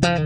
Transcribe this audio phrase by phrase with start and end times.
[0.00, 0.16] ダ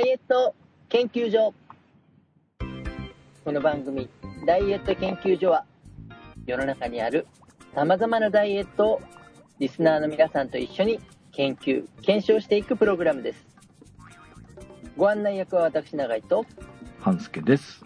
[0.00, 0.54] イエット
[0.88, 1.52] 研究所。
[3.44, 4.08] この番組
[4.46, 5.64] ダイエット研究所は
[6.46, 7.26] 世の中にある
[7.74, 9.00] 様々なダイエットを
[9.58, 11.00] リスナーの皆さんと一緒に
[11.32, 13.46] 研究検証していくプログラムです
[14.96, 16.44] ご案内役は私永井と
[17.00, 17.84] 半助です。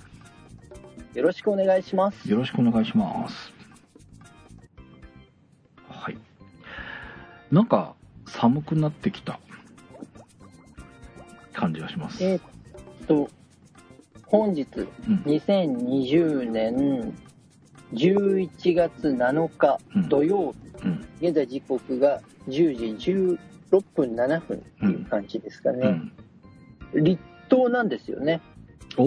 [1.13, 3.53] よろしくお願いしますよろしくお願いします。
[5.89, 6.16] はい。
[7.51, 7.95] なんか
[8.27, 9.39] 寒くなってきた
[11.52, 12.25] 感じがします。
[12.25, 12.43] えーっ
[13.07, 13.29] と
[14.27, 15.23] 本日うん。
[15.27, 17.15] 2020年
[17.92, 21.05] 11月7日うん土曜日、うん。
[21.20, 23.12] 現在時刻が10時
[23.70, 26.01] 16分7分っていう感じですかね、
[26.93, 27.04] うん。
[27.04, 28.40] 立冬なんですよね
[28.96, 29.04] お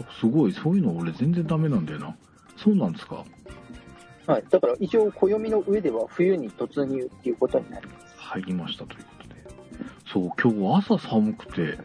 [0.00, 0.52] ー、すごい。
[0.52, 2.16] そういうの俺全然ダメなんだよな。
[2.56, 3.24] そうなんですか？
[4.26, 9.34] はいだから一応暦の上では冬に突入っていうことになります入りましたということで。
[10.12, 11.78] そう、今日朝寒くて、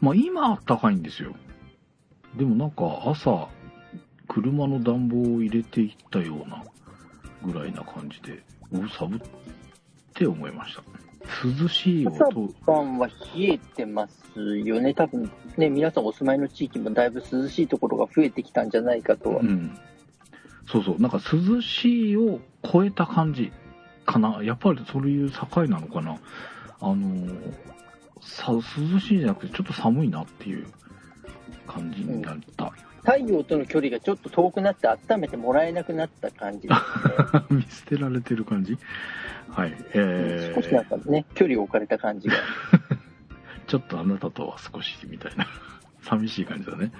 [0.00, 1.34] まあ今あったかいんですよ。
[2.36, 3.48] でもなんか朝、
[4.32, 6.64] 車の暖房を入れていったような
[7.44, 9.20] ぐらいな感じで、う寒っ
[10.14, 10.82] て思いました。
[11.60, 13.12] 涼しい朝音、晩は冷
[13.52, 19.78] えてますよね多分ね皆さんお住まいの地域もだいぶ涼しいところが増えてきたんじゃないかとは、うん。
[20.66, 23.52] そうそう、なんか涼しいを超えた感じ
[24.06, 24.40] かな。
[24.42, 26.18] やっぱりそういう境なのかな。
[26.80, 27.52] あのー
[28.22, 28.62] さ、涼
[29.00, 30.66] しいじゃなくてちょっと寒いなっていう
[31.66, 32.72] 感じになった。
[33.04, 36.80] 太陽との距離がちょっと遠くなって温めてもらえなくなった感じです
[37.36, 38.78] ね 見捨てられてる感じ？
[39.50, 39.74] はい。
[39.94, 42.34] え少しなんー、かね距離を置かれた感じが
[43.66, 45.46] ちょっとあなたとは少しみたいな。
[46.02, 46.90] 寂しい感じだね。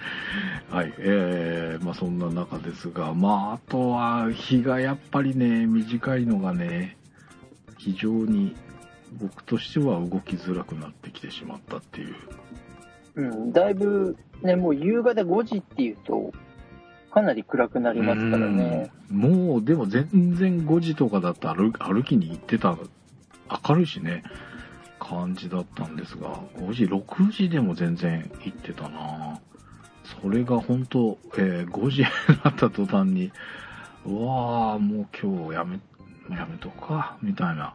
[0.70, 0.94] はい。
[0.98, 6.96] えー、まあそんな中ですが、まああとは日がやっぱりね、短いのがね、
[7.78, 8.54] 非常に
[9.20, 12.14] 僕としては動きづらくなってきてしまったっていう。
[13.14, 16.32] うんだいぶねもう夕方5時っていうと
[17.12, 18.90] かなり暗くなりますからね。
[19.10, 22.78] うもうでも全然5時とかだったら歩歩きに行ってた
[23.68, 24.22] 明るいしね
[24.98, 29.40] 感じだったんですが5時6時でも全然行ってたな。
[30.20, 32.06] それが本当、えー5時に
[32.44, 33.30] なった途端に
[34.04, 35.78] うわーもう今日やめ
[36.34, 37.74] やめとくかみたいな。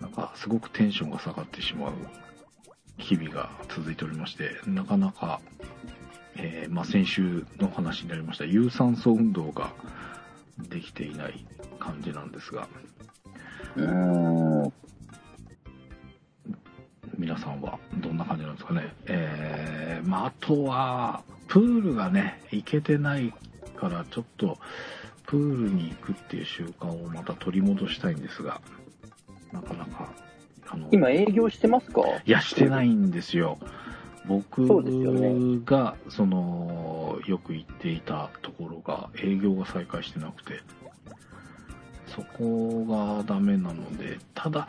[0.00, 1.92] なんかすごくテンションが下がってしまう。
[2.98, 5.40] 日々が続いておりましてなかなか
[6.40, 9.72] えーまあ、先週の話になりました有酸素運動が
[10.68, 11.44] できていない
[11.80, 12.68] 感じなんですが
[13.76, 14.66] うー。
[14.66, 14.72] ん
[17.18, 23.34] 皆さんはどんな感じなんですかね、えーまあ、あとはプールがね行けてない
[23.76, 24.58] からちょっと
[25.26, 28.60] プールに行くっていう習慣をまた取り戻したいんですが
[29.52, 30.12] なかなか
[30.90, 32.02] 今営業してますか？
[32.24, 33.58] いや、してないんですよ。
[34.26, 34.66] 僕
[35.64, 40.60] が、その、よく行っていたところが、営業が再開してなくて、
[42.06, 44.68] そこがダメなので、ただ、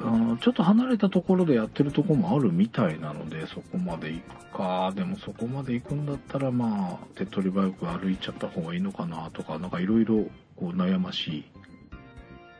[0.00, 10.26] うんちょっと離れたところでやってるところもあるみたいなので、そこまで行くか、でもそこまで行くんだったら、まあ、手っ取り早く歩いちゃった方がいいのかなとか、なんかいろいろ
[10.60, 11.44] 悩ましい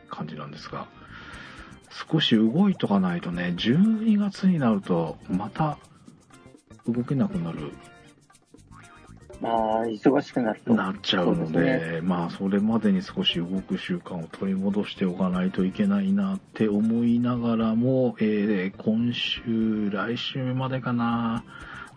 [0.09, 0.87] 感じなんですが、
[1.89, 5.77] 少し動いとかないとね、12月になると、また
[6.87, 7.71] 動けなくなる、
[9.41, 9.49] ま
[9.81, 10.73] あ忙しくなると。
[10.73, 21.43] なっちゃうので、ですまあ、それまでに少し動く習慣を取り戻しておかないといけないなって思いながらも、えー今週、来週までかな、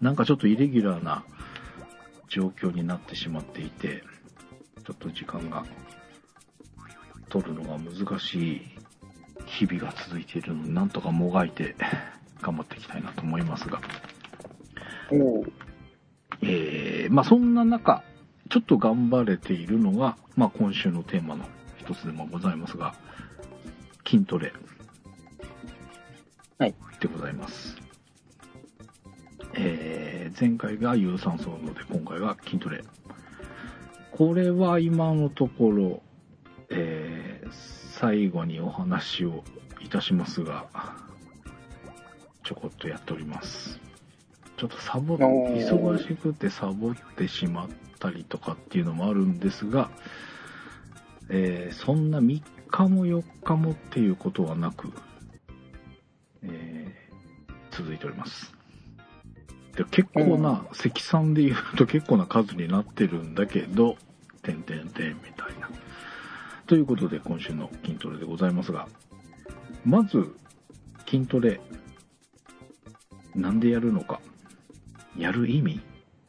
[0.01, 1.25] なんかちょっとイレギュラーな
[2.29, 4.05] 状況になってしまっていて、
[4.85, 5.65] ちょっと時間が
[7.29, 8.72] 取るのが難しい
[9.59, 11.77] 日々が続いているので、なんとかもがいて
[12.41, 13.81] 頑張っていきたいなと思いますが、
[16.41, 18.03] えーまあそんな中、
[18.49, 21.45] ちょっと頑張れているのが、まあ今週のテーマの
[21.77, 22.95] 一つでもございますが、
[24.07, 24.53] 筋トレ。
[26.59, 26.75] はい。
[27.01, 27.77] でございます。
[29.55, 32.83] えー前回が有酸素運動で、今回が筋トレ。
[34.13, 36.03] これは今のところ、
[36.71, 39.45] えー最後にお話を
[39.81, 40.67] いたしますが、
[42.43, 43.79] ちょこっとやっております。
[44.57, 47.69] ちょっとサボ忙しくてサボってしまっ
[48.01, 49.89] たりとかっていうのもあるんですが、
[51.29, 54.93] えーそんな3日も4日もっていうことはなく、
[56.43, 58.53] えー続いております。
[59.77, 63.97] で結構な、積算で言うと結構な数になってるんだけど、
[64.43, 65.71] てんてんてんみたいな。
[66.73, 68.89] ということで今週の筋トレでございますが、
[69.85, 70.35] まず
[71.07, 71.61] 筋トレ、
[73.35, 74.23] なんでやるのか、
[75.19, 75.83] やる意味、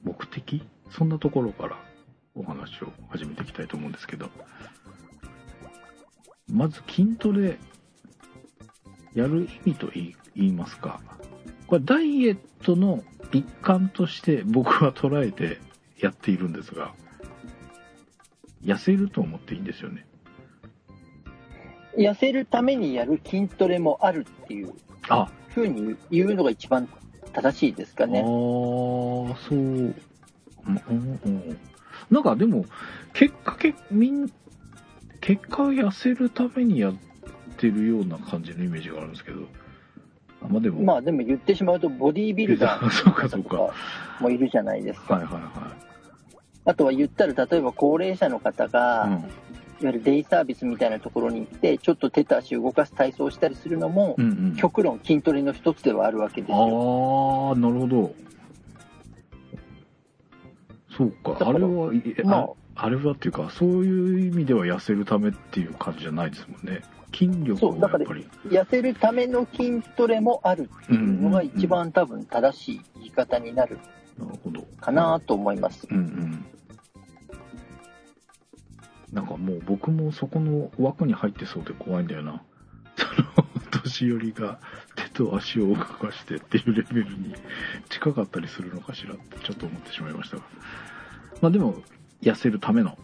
[0.04, 0.62] 目的、
[0.92, 1.78] そんなところから
[2.36, 4.30] お話を始めていきたいと思うんですけど、
[6.50, 7.57] まず筋トレ、
[9.13, 11.00] やる意味と言いいますか、
[11.68, 13.01] これダイエットの
[13.31, 15.62] 一環として僕は捉えて
[15.98, 16.94] やっているんですが、
[18.62, 20.06] 痩せると思っていいんですよね。
[21.98, 24.74] 痩せるためにやる筋トレもあるっていう
[25.10, 26.88] あ、ふうに言うのが一番
[27.34, 28.22] 正しいですかああね。
[28.22, 29.57] ー、そう。
[29.57, 29.94] うん
[30.66, 31.60] うんうん
[32.10, 32.66] なんかでも、
[33.13, 34.31] 結果け、みん、
[35.22, 36.94] 結果痩せるためにやっ
[37.57, 39.44] てるような感じのイメージがあるんですけど。
[40.44, 43.57] あまあでも、まあでも言ってしまうとボディービルダー そうかそうか。
[43.57, 43.74] は
[44.19, 45.16] もいるじゃないですか。
[45.16, 45.74] いはいは
[46.66, 49.12] あとは言ったら例えば高齢者の方が、い。
[49.12, 49.24] うん。
[49.81, 54.56] いわゆるデイサービスみたいなところに行ってちょっと手と足を動かす体操をしたりするのも、うんうん。
[54.56, 57.52] 極論筋トレの一つではあるわけですよ。
[57.52, 58.16] ああ、なるほど。
[60.96, 66.81] そうかあれは、いまあああれはっていうか、そういう意味では痩せるためっていう感じじゃないですもんね。
[67.14, 68.28] 筋力をやっぱり。
[68.48, 73.78] 痩せるための筋トレもあるっていうのが一番多分正しい言い方になる。
[74.80, 75.88] かなと思います。
[75.90, 76.46] うんうん。
[79.13, 82.44] なんかもう僕もそこの枠に入ってそうで怖いんだよな。
[82.98, 83.06] そ
[83.42, 84.60] の年寄りが
[84.95, 87.33] 手と足を動かしてっていうレベルに
[87.89, 90.44] 近かったりするのかしらってちょっと思ってしまいましたが。
[91.42, 91.75] まあでも、
[92.21, 92.98] 痩せるための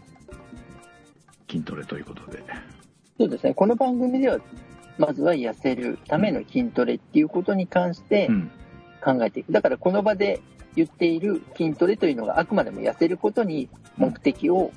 [1.49, 2.43] 筋トレということで。
[3.19, 3.53] そうですね。
[3.53, 4.39] この番組では、
[4.97, 8.51] まずは痩せるための筋トレっていうことに関してうん。
[9.01, 9.51] 考えていく。
[9.51, 10.41] だからこの場で
[10.75, 14.71] 言っている筋トレというのがあくまでも痩せることに目的を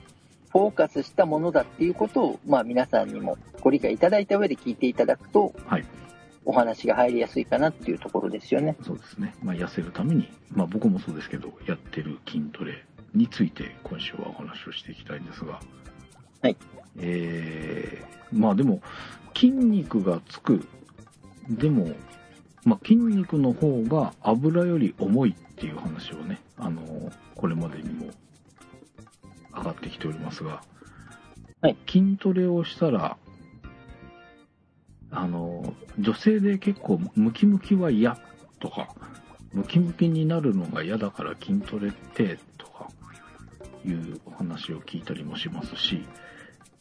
[0.53, 5.85] フォーカスしたものだっていうことを、まあ皆さんにもご理解いただいた上で聞いていただくと、はい。
[6.45, 8.77] お話が入りやすいかなっていうところですよね。
[8.85, 9.35] そうですね。
[9.43, 12.85] まあ痩せるために、まあ僕もそうですけど、やってる筋トレ
[13.15, 15.61] について今週はお話をしていきたいんですが。
[16.43, 16.57] はい。
[16.99, 18.83] えー、まあでも、
[19.35, 20.67] 筋肉がつく。
[21.49, 21.93] でも、
[22.65, 28.11] まあ筋肉の方が油より重いっていう話をね、あの、これまでにも
[29.55, 30.63] 上がってきておりますが、
[31.61, 31.77] はい。
[31.87, 33.17] 筋トレをしたら、
[35.11, 38.19] あの、女性で結構ムキムキは嫌
[38.61, 38.89] とか、
[39.53, 42.89] ムキムキになるのが嫌だから筋トレってとか
[43.85, 46.05] いうお話を聞いたりもしますし、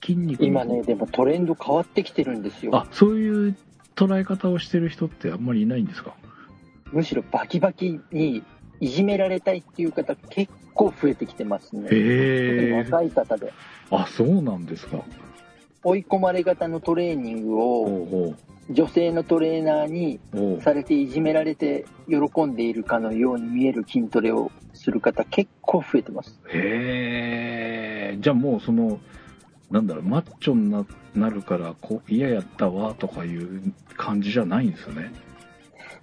[0.02, 2.76] 筋肉の今ね、でもトレンド変わってきてるんですよ。
[2.76, 3.58] あ、そういう
[3.96, 6.16] 捉え方をしてる人ってあんまりいないんですか？
[6.92, 8.44] むしろバキバキに
[8.82, 11.88] いじめられたいっていう方結構増えてきてますね。
[11.92, 12.84] え。
[12.86, 13.54] 若い方で。
[13.92, 15.04] あ、そうなんですか。
[15.84, 18.36] 追い込まれ型のトレーニングを
[18.70, 20.20] 女性のトレーナーに
[20.62, 26.40] されていじめられて喜んでいるかのように見える筋トレをする方結構増えてます。
[26.50, 28.18] へえ。
[28.20, 29.00] じゃあもうその、
[29.70, 35.12] なんだろう、マッチョにななるからこう嫌やったわとかいう感じじゃないんですよね。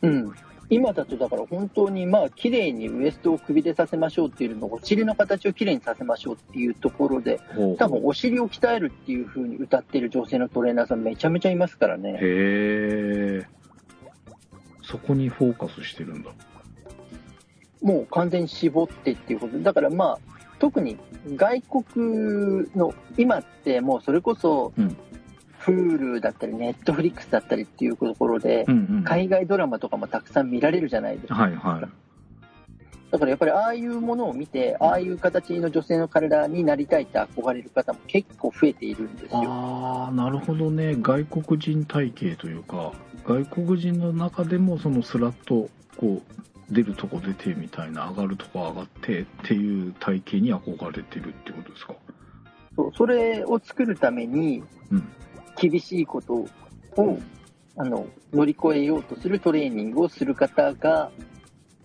[0.02, 0.32] うん。
[0.70, 7.40] 今だとだから本当にまあ綺麗にウエストをくびれさせましょうっていうのをお尻の形を綺麗にさせましょうっていうところで
[7.78, 12.12] 多分お尻を鍛えるっていう風に歌ってる女性のトレーナーさんめちゃめちゃいますからね。
[12.14, 13.46] へえ。
[14.82, 16.30] そこにフォーカスしてるんだ。
[17.82, 20.18] もう完全に絞ってっていうことだからまあ
[20.58, 20.98] 特に
[21.36, 24.96] 外国の今ってもうそれこそうん
[25.72, 29.04] Hulu だったり Netflix だったりっていうところでうんうん。
[29.04, 31.88] 海外ドラマとかもたくさん見られるじゃないですかはいはい。
[33.10, 40.94] だからやっぱりああいうものを見てああいう形の女性の体になりたいって憧れる方も結構増えているんですよああ、なるほどね。
[41.00, 42.92] 外国人体型というか、
[43.24, 51.94] 外国人の中でもそのスラッとこう出るとこ出てみたいな、上がるとこ上がってっていう体型に憧れてるってことですか？
[52.76, 55.08] そうそれを作るためにうん。
[55.60, 57.18] 厳しいことを
[57.76, 61.10] あの乗り越えようとするトレーニングをする方が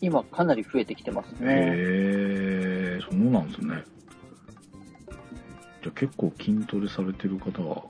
[0.01, 1.53] 今かなり増えてきてますね。
[1.53, 3.84] へえ、そうなんですね。
[5.82, 7.84] じゃあ結構筋トレされてる方は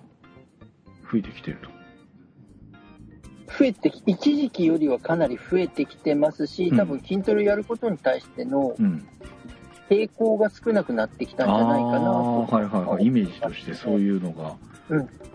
[1.12, 1.70] 増えてきてると。
[3.58, 9.08] 増えてき、一時期よりはかなり増えてきてますし、うん多分筋トレやることに対してのうん。
[9.90, 12.48] 抵抗が少なくなってきたんじゃないかなと。
[12.48, 13.06] あーはいはいはい。
[13.06, 14.56] イメージとしてそういうのが。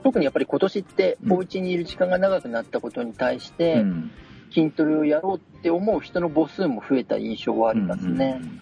[0.02, 1.32] 特にやっぱり今年ってうん。
[1.32, 4.10] お家にいる時間が長くなったことに対して、うん。
[4.52, 8.40] 筋トレをやろうって思う人の母数も増えた印象はありますね。
[8.40, 8.60] うんうん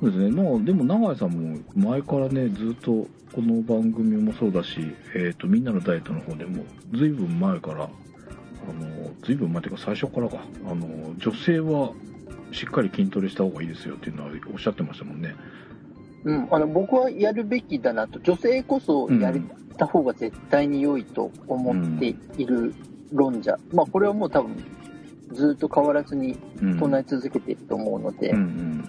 [0.00, 0.30] そうですね。
[0.30, 7.90] まあ、でも長井さんも前からね、ずっとこの番組もそうだし、えっ、と、みんなのダイエットの方でも、ずいぶん前から、あの、
[9.22, 11.92] ずいぶん前というか最初からか、あの、女性は
[12.52, 15.34] しっかり筋トレした方がいいですよっていうのはおっしゃってましたもんね。
[16.24, 19.30] うん、あの僕はやるべきだなと、女性こそや
[19.76, 22.74] った方が絶対に良いと思っている
[23.12, 24.56] 論者、まあこれはもう多分
[25.32, 26.78] ずっと変わらずにうん。
[26.78, 28.88] 唱え続けていると思うので、うんうん。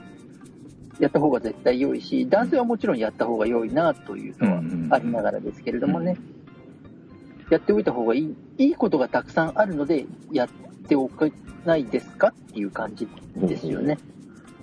[0.99, 6.17] やった方が絶対良いし、男性はもちろんやった方が良いなというのはうんうんありながらですけれどもね、
[7.49, 10.49] やっておいた方がいい、いいことがたくさんあるので、やっ
[10.87, 11.27] ておか
[11.65, 13.97] ないですかっていう感じですよね。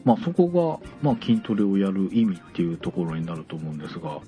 [0.05, 4.21] まあそこが、まあ筋トレをやる意味っていうところになると思うんですが、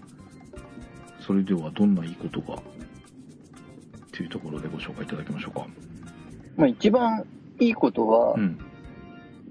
[1.26, 2.60] それではどんないいことが、っ
[4.12, 5.66] ていうところでご紹介いただきましょうか。
[6.56, 7.26] まあ一番
[7.58, 8.58] いいことはう、ん。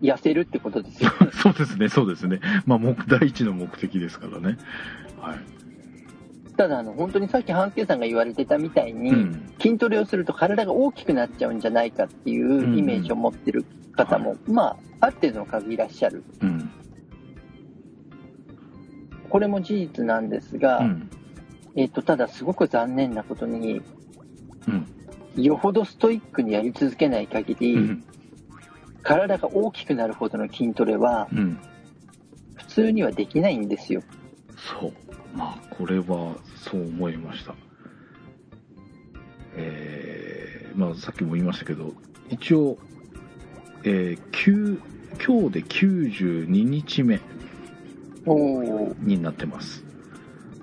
[0.01, 1.11] 痩せるってことですよ。
[1.31, 2.39] そうですね、そうですね。
[2.65, 4.57] まあ目、第一の目的ですからね。
[5.19, 5.39] はい。
[6.57, 9.49] ただあの、本当にさっき半助さんが言われてたみたいに、うん。
[9.59, 16.23] 筋トレをすると体が大きくなっちゃうんじゃないかっていうイメージを持ってる方も、まあ、ある程度の数いらっしゃる。
[16.41, 16.69] うん。
[19.29, 21.09] これも事実なんですが、うん。
[21.75, 23.81] えっ、と、ただすごく残念なことに、
[24.67, 25.43] うん。
[25.43, 28.03] よほどストイックにやり続けない限り、うん。
[29.03, 31.59] 体が大きくなるほどの筋トレはうん。
[32.55, 34.01] 普通にはできないんですよ。
[34.79, 34.93] そう。
[35.37, 37.55] まあ、これは、そう思いました。
[39.57, 41.93] えー、まあ、さっきも言いましたけど、
[42.29, 42.77] 一応、
[43.83, 44.79] えー、9
[45.23, 47.19] 今日で92日目
[49.01, 49.84] になってます。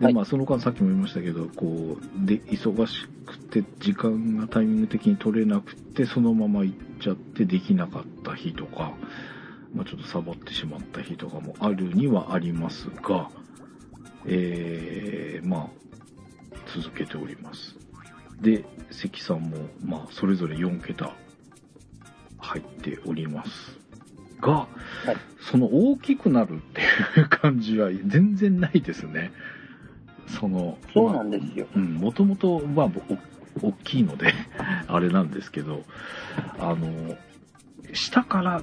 [0.03, 8.95] で、はいまあ、その間さっきも言いましたけど、こう、で、忙しくて、時間がタイミング的に取れなくて、そのまま行っちゃってできなかった日とか、
[9.73, 13.31] まあ、ちょっとサボってしまった日とかもあるにはありますが、
[14.27, 15.69] えー、まあ、
[16.75, 17.77] 続けております。
[18.41, 21.15] で、関さんも、まあ、それぞれ4桁
[22.39, 23.79] 入っております。
[24.41, 24.67] が、は
[25.13, 25.17] い
[25.51, 26.81] その大きくなるって
[27.21, 29.33] いう感じは全然ないですね。
[30.29, 31.67] その、そうなんですよ。
[31.75, 32.87] うん、もともと、まあ、
[33.61, 34.33] お大きいので、
[34.89, 35.83] あれなんですけど、
[36.59, 37.17] あの、
[37.93, 38.63] 下から、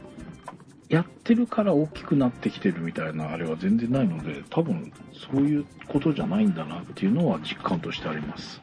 [0.90, 8.60] やってるから大きくなってきてるみたいなあれは全然ないので、多分そういうことじゃないんだなっていうのは実感としてあります。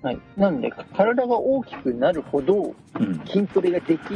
[0.00, 0.18] はい。
[0.36, 3.20] なんで、体が大きくなるほどうん。
[3.26, 4.14] 筋トレができ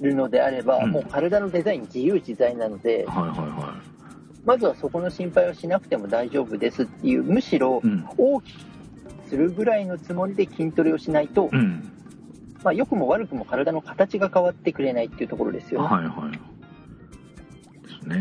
[0.00, 3.74] るのであれば、うんもう体のデザイン自由自在なので、はいはいは
[4.44, 7.82] まずはそこの心配をしなくても大丈夫ですっていう、むしろ。
[8.16, 8.60] 大きく
[9.28, 11.92] するぐらいのつもりで筋トレをしないと、うん。
[12.62, 15.88] まあ良くも悪くも体の形が変わってくれないっていうところですよね。
[15.88, 16.40] はいはい。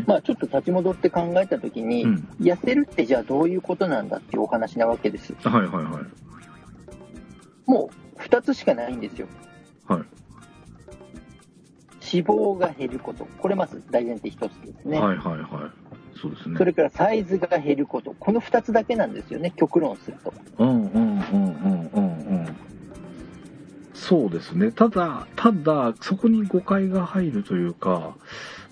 [0.05, 2.27] まあちょっと立ち戻って考えたときに、うん。
[2.39, 5.33] 痩せるってじゃあどういうことなんだっていうお話なわけです。
[5.41, 6.03] はいはいはい。
[7.65, 9.27] もう2つしかないんですよ。
[9.87, 10.03] はい。
[12.11, 13.25] 脂肪が減ること。
[13.25, 14.99] これまず大前提1つですね。
[14.99, 15.88] はいはいはい。
[16.21, 16.57] そうですね。
[16.57, 18.13] それからサイズが減ること。
[18.19, 20.33] この2つだけなんですよね、極論すると。
[20.57, 22.55] うんうんうんうんうんうん。
[23.93, 24.71] そうですね。
[24.71, 28.15] ただ、ただ、そこに誤解が入るというか、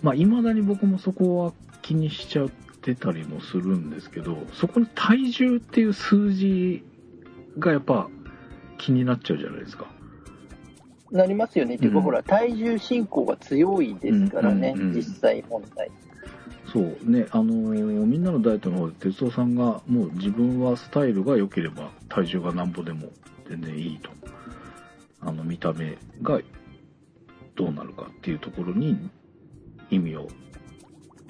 [0.01, 2.49] まあ、未だに僕もそこは気にしちゃっ
[2.81, 6.83] てたりもするんですけど、そこに体重っていう数字
[7.59, 8.09] がやっぱ
[8.77, 9.87] 気になっちゃうじゃないですか。
[11.11, 11.75] なりますよね。
[11.75, 15.89] っていうか、うんほら、体重進行が強いですからね、うんうんうん実際問題。
[16.77, 23.09] そうね、あのーみんなのダイエットの方で哲夫さんがもう自分はスタイルが良ければ体重がなんぼでも
[23.49, 24.11] 全然いいと。
[25.19, 26.39] あの見た目が
[27.55, 29.09] どうなるかっていうところに
[29.89, 30.27] 意味を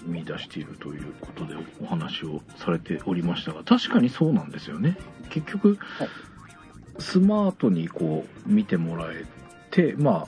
[0.06, 4.98] 見出しているということでお話をされておりましたが、確かにそうなんですよね。
[5.30, 6.10] 結局、はい
[7.00, 9.24] スマートにこう見てもらえ
[9.70, 10.25] て、ま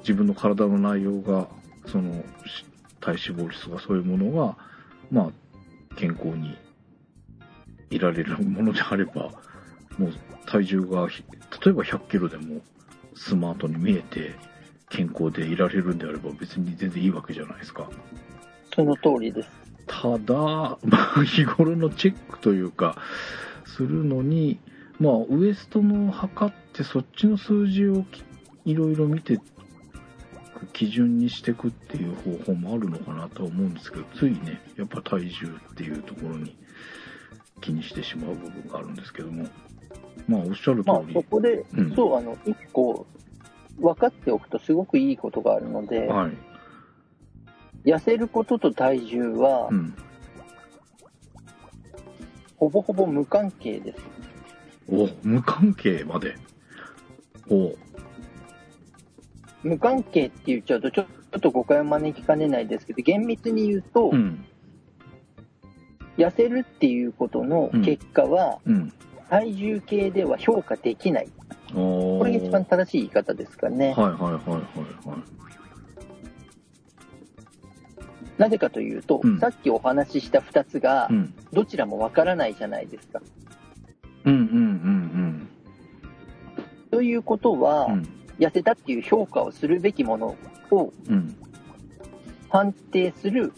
[0.00, 1.48] 自分の体の内容が、
[1.86, 2.64] その、し
[3.06, 4.56] 体脂肪率とかそういうものが、
[5.12, 6.58] まあ、健康に
[7.90, 9.30] いられるものであれば、
[9.96, 10.12] もう
[10.46, 11.22] 体重がひ、
[11.64, 12.60] 例えば100キロでも
[13.14, 14.34] スマートに見えて、
[14.88, 17.88] 健康でいられるんであれば別に全然いいわけじゃないですか。
[18.74, 19.48] その通りです。
[19.86, 20.34] ただ、
[20.82, 22.96] まあ、日頃のチェックというか、
[23.64, 24.58] するのに、
[24.98, 28.24] まあ、ウエストの測って、そっちの数字をき
[28.64, 29.38] いろいろ見て
[30.72, 36.56] 基準にしていくっていう方法もあるのかなとは思うんですけど、ついね、やっぱ体重っていうところに
[37.60, 39.46] 気にしてしまう部分があるんですけども、
[40.28, 43.06] まあおっしゃる通まあり、そこで、うんそう、あの、一個、
[43.78, 46.32] 分かっておくとすごくいいことがあるので、はい。
[47.84, 49.94] 痩せることと体重はう、ん。
[52.56, 53.98] ほぼほぼ無関係です。
[54.88, 56.36] お、無関係まで。
[57.48, 57.74] お
[59.66, 61.02] 無関係って言っちゃうと、ちょ
[61.36, 64.44] っと誤解を招きかねないですけど、厳密に言うと、うん。
[66.16, 68.92] 痩せるっていうことの結果は、うん。
[69.28, 71.28] 体重計では評価できない。
[71.74, 73.92] おこれが一番正しい言い方ですかね。
[73.92, 74.52] はいはいはいはい
[75.08, 75.18] はい。
[78.38, 81.34] なぜかというと、うんさっきお話しした2つがう、ん。
[81.52, 83.20] どちらもわからないじゃないですか。
[84.24, 85.48] うんうんうん
[86.92, 88.08] ということは、うん。
[88.38, 88.46] うん。
[88.46, 90.36] 痩せたっていう評価をするべきもの
[90.70, 91.36] をうん。
[92.48, 93.52] 判定する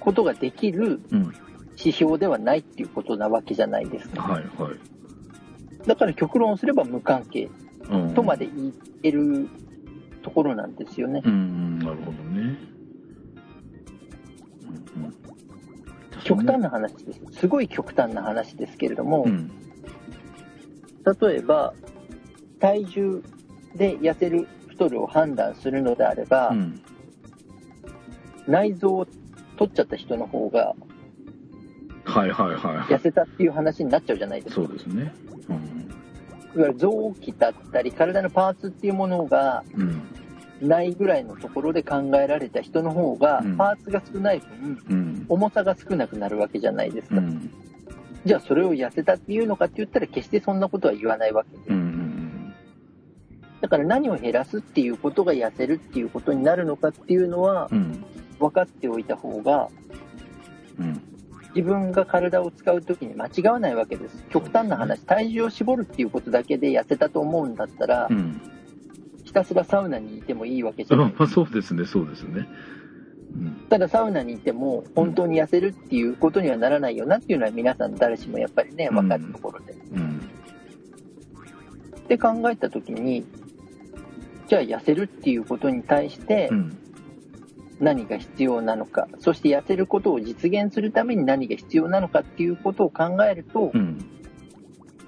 [0.00, 1.32] ことができるうん。
[1.78, 4.22] 指標ではないっていうことなわけじゃないですか。
[4.22, 5.86] はいはい。
[5.86, 7.50] だから極論すれば無関係
[7.88, 9.48] うんとまで言える
[10.22, 11.22] ところなんですよね。
[11.24, 12.58] うんうん、なるほどね。
[14.96, 15.14] うんうん、
[16.24, 17.20] 極端な話です。
[17.32, 19.50] すごい極端な話ですけれども、うん。
[21.20, 21.74] 例えば、
[22.58, 23.22] 体重
[23.76, 26.80] で痩せる、太るを判断するのであれば、うん。
[28.46, 29.06] 内臓を
[29.56, 30.74] 取っちゃった人の方が
[32.04, 34.50] はいはいはいは痩せたっていう話になっちゃうじゃないでい。
[34.52, 34.66] すか。
[34.66, 35.12] そうですね。
[35.48, 35.56] うん。
[35.56, 40.02] いわゆる臓器だったり、体のパーツっていうものがうん。
[40.62, 45.26] ないぐらいのところで考えられた人の方が、うんパーツが少ない分、うん。
[45.28, 47.16] 重さが少なくなるわけじゃないですか。
[47.16, 47.50] うん。
[48.24, 51.62] じゃあそれを痩せたっていうのかって言ったら決してそんなことは言わないわけで。
[51.68, 51.76] うん。
[51.76, 51.95] うん。
[53.66, 58.04] だから何を減らすっていうことが痩せるっていうことになるのかっていうのはうん。
[58.38, 59.68] 分かっておいた方が
[60.78, 61.02] うん。
[61.56, 64.24] 自分が体を使う時に間違わないわけです。
[64.28, 68.40] 極端な話、体重を絞るっていうことだけで痩せたと思うんだったらう、ん。
[69.24, 71.14] ひたすらサウナにいてもいいわけじゃない。
[71.18, 72.46] まあそうですね、そうですね。
[73.34, 73.66] うん。
[73.68, 79.72] ただサウナにいても本当に痩せるっていうことにはならないよなっていうのは皆さん誰しもやっぱりね、分かるところで。
[79.72, 80.20] うん。
[82.06, 83.26] って考えた時に、
[84.46, 86.78] じゃあ痩せるっていうことに対してうん。
[87.78, 93.98] 何が必要なのか、そして痩せることを実現するために何が必要なのかっていうことを考えるとう、ん。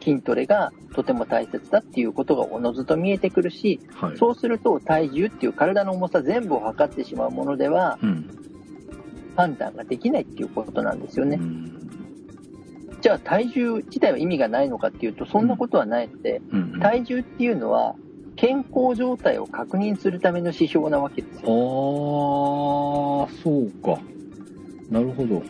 [0.03, 4.18] 筋トレがとても大切だっていうことがおのずと見えてくるし、はい。
[4.18, 8.31] そうすると体重っていう体の重さ全部を測ってしまうものではうん。
[9.35, 11.38] 判断ができないっていうことなんですよね。
[11.40, 11.90] うん。
[13.01, 16.81] じゃあ体重自体は意味がないのかっていうとそんなことはないので、うん。
[16.81, 17.94] 体重っていうのは
[18.38, 23.27] 健康状態を確認するための指標なわけですあよ。
[23.29, 23.98] あ、そうか。
[24.88, 25.42] なるほど。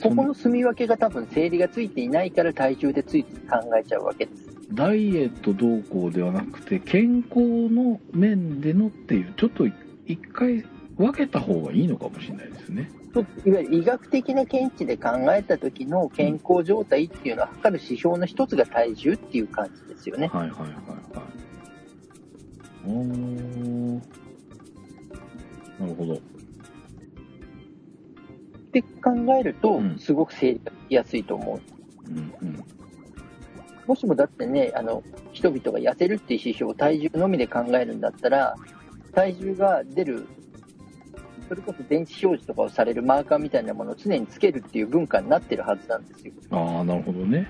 [0.00, 4.44] ここの住み分けが多分整理がついていないから体重でついつい考えちゃうわけです。
[4.72, 9.66] ダイエット動向ではなくて、健康の面でのっていう、ちょっと
[10.06, 10.64] 一回
[10.96, 12.90] 分けた方がいいのかもしれないですね。
[13.14, 20.26] といわゆる医学的な見地で考えた時の健康状態っていうのは測る指標の一つが体重っていう感じですよね。
[20.26, 20.74] はいはいはいはい。
[22.86, 24.00] おー。
[25.80, 26.14] なるほど。
[26.14, 26.18] っ
[28.74, 32.10] て考えるとうん、すごく整理やすいと思う。
[32.10, 32.64] うんうん。
[33.86, 38.56] もしもだってね、あの、人々が痩せるっていう指標を体重のみで考えるんだったら、
[39.14, 40.26] 体重が出る、
[41.48, 46.32] それこそ電子表示とかをされるマーカーみたいなものを常につけるっていう文化になってるはずなんですよ。
[46.50, 47.48] ああ、なるほどね。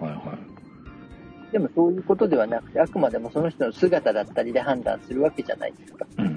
[0.00, 0.38] はいは
[1.52, 6.06] でもそういうことではなくて、あくまでもその人の姿だったりで判断するわけじゃないですか。
[6.18, 6.22] い。
[6.22, 6.36] うん。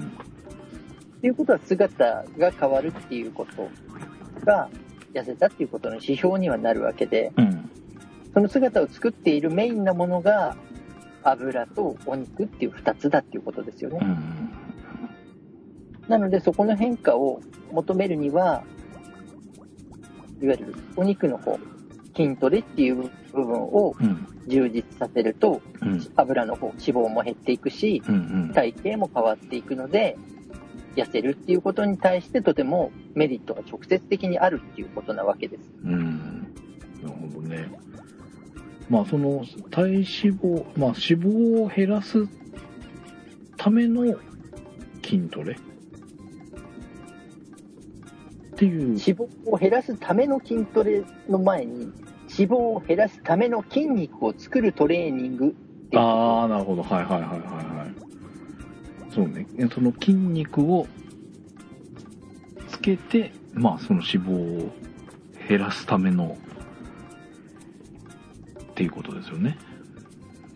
[1.20, 3.70] ていうことは姿が変わるっていうこと
[4.44, 4.68] が
[5.12, 7.70] 痩せたっていうことの指標にはなるわけで、うん。
[8.34, 10.56] その姿を作っているメインなものが
[11.22, 13.98] 油とお肉っていう2つだっていうことですよね。
[14.02, 14.63] うん。
[16.14, 17.40] なのでそこの変化を
[17.72, 18.62] 求めるには、
[20.40, 21.58] いわゆるお肉の方、
[22.16, 24.28] 筋トレっていう部分をうん。
[24.46, 26.06] 充実させると、うん。
[26.16, 28.14] 油の方、脂肪も減っていくし、うん。
[28.14, 28.18] う
[28.50, 28.52] ん。
[28.52, 30.16] 体型も変わっていくので、
[30.94, 35.62] 痩せるっていうことに対してとてもメリットが直接的にあるっていうことなわけです。
[35.82, 36.42] うん。
[37.02, 37.72] なるほどね。
[38.88, 42.28] まあ、その、体脂肪、まあ、脂肪を減らす
[43.56, 44.14] ための
[45.02, 45.56] 筋トレ
[48.66, 48.80] っていう。
[48.80, 51.92] 脂肪を減らすための筋トレの前に、
[52.36, 56.82] 脂肪を減らすための筋肉を作るトレーニングっていうああ、なるほど。
[56.82, 57.94] はいはいはいはいはい。
[59.14, 59.46] そうね。
[59.72, 60.86] その筋肉を
[62.68, 64.72] つけて、まあその脂肪を
[65.48, 66.36] 減らすための
[68.60, 69.56] っていうことですよね。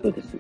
[0.03, 0.39] そうです。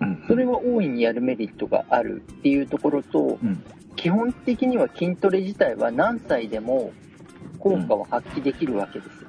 [0.00, 0.24] うん。
[0.26, 3.62] それは大いにやるメリットがあるっていうところと、うん。
[4.00, 6.90] 基本的には筋トレ自体は何歳でも
[7.58, 9.28] 効果を発揮できるわけですよ。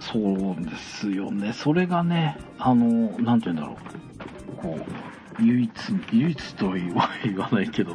[0.00, 1.52] そうですよね。
[1.52, 2.86] それがね、あの、
[3.20, 4.56] なんて言うんだろう。
[4.56, 4.76] こ
[5.38, 5.72] う、唯一、
[6.12, 7.94] 唯一とは言わないけど、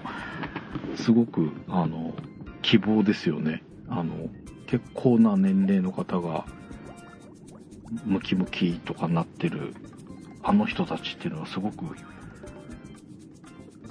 [0.95, 2.13] すごく、あの、
[2.61, 3.61] 希望ですよね。
[3.89, 4.29] あの、
[4.67, 6.45] 結構な年齢の方が、
[8.05, 9.73] ムキムキとかなってる、
[10.43, 11.83] あの人たちっていうのはすごく、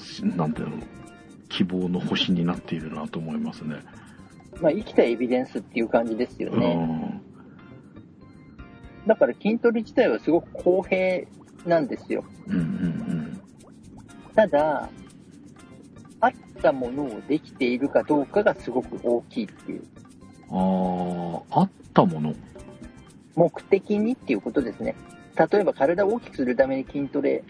[0.01, 0.77] しなんていうの、
[1.57, 3.77] 希望の星になっているなと思いますね。
[4.61, 6.75] まあ、生きたエビデンスっていう感じですようね。
[6.75, 7.23] ん。
[9.07, 11.27] だから筋トレ自体はすごく公平
[11.65, 12.25] なんですよ。
[12.49, 13.41] うんうん
[14.35, 14.91] ただ、
[16.19, 19.85] あったものをできているかどうかがすごく大きいっていう。
[20.51, 20.59] うん。
[21.37, 22.35] ああ、あったもの？
[23.37, 24.97] 目的にっていうことですね。
[25.37, 27.45] 例えば体を大きくするために筋トレ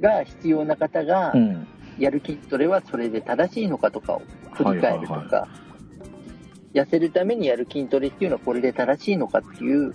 [0.00, 1.66] が必要な方がん。
[1.98, 5.66] やる筋トレはそれで正しいのかとかを振り返るとか、はいはい
[6.76, 9.94] 痩せるためにやる筋トレっていうのはこれで正しいのかっていう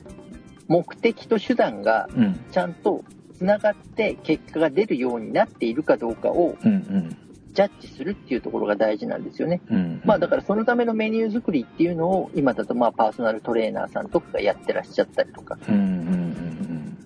[0.67, 2.39] 目的と手段がうん。
[2.51, 3.03] ちゃんと
[3.37, 7.17] つながって結果が出るようになっているかどうかをうんうん。
[7.53, 9.61] ジャッジするっていうところが大事なんですよね。
[9.69, 10.01] うん。
[10.05, 15.59] まあだからそのためのメニュー作りっていうのを今だとまあパーソナルトレーナーさんとかがやってらっしゃったりとか。
[15.67, 16.97] うんうんうん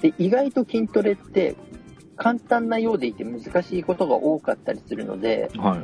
[0.00, 1.56] で、意外と筋トレって
[2.18, 5.60] 簡単なようでいて難しいことが多かったりするので、うん。
[5.62, 5.80] はい。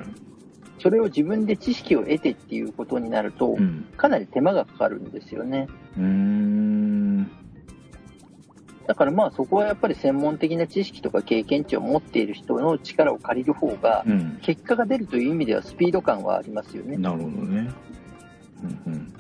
[0.81, 3.87] それを自分で知識を得てっていうことになるとう、ん。
[3.97, 5.69] かなり手間がかかるんですよね。
[5.97, 7.31] うーん。
[8.87, 14.39] だからまあそこはやっぱり専門的な知識とか経験値を持っている人の力を借りる方が、うん。
[14.43, 16.97] 結果が出るという意味ではスピード感はありますよね。
[16.97, 17.73] なるほどね。
[18.63, 19.15] うんうん。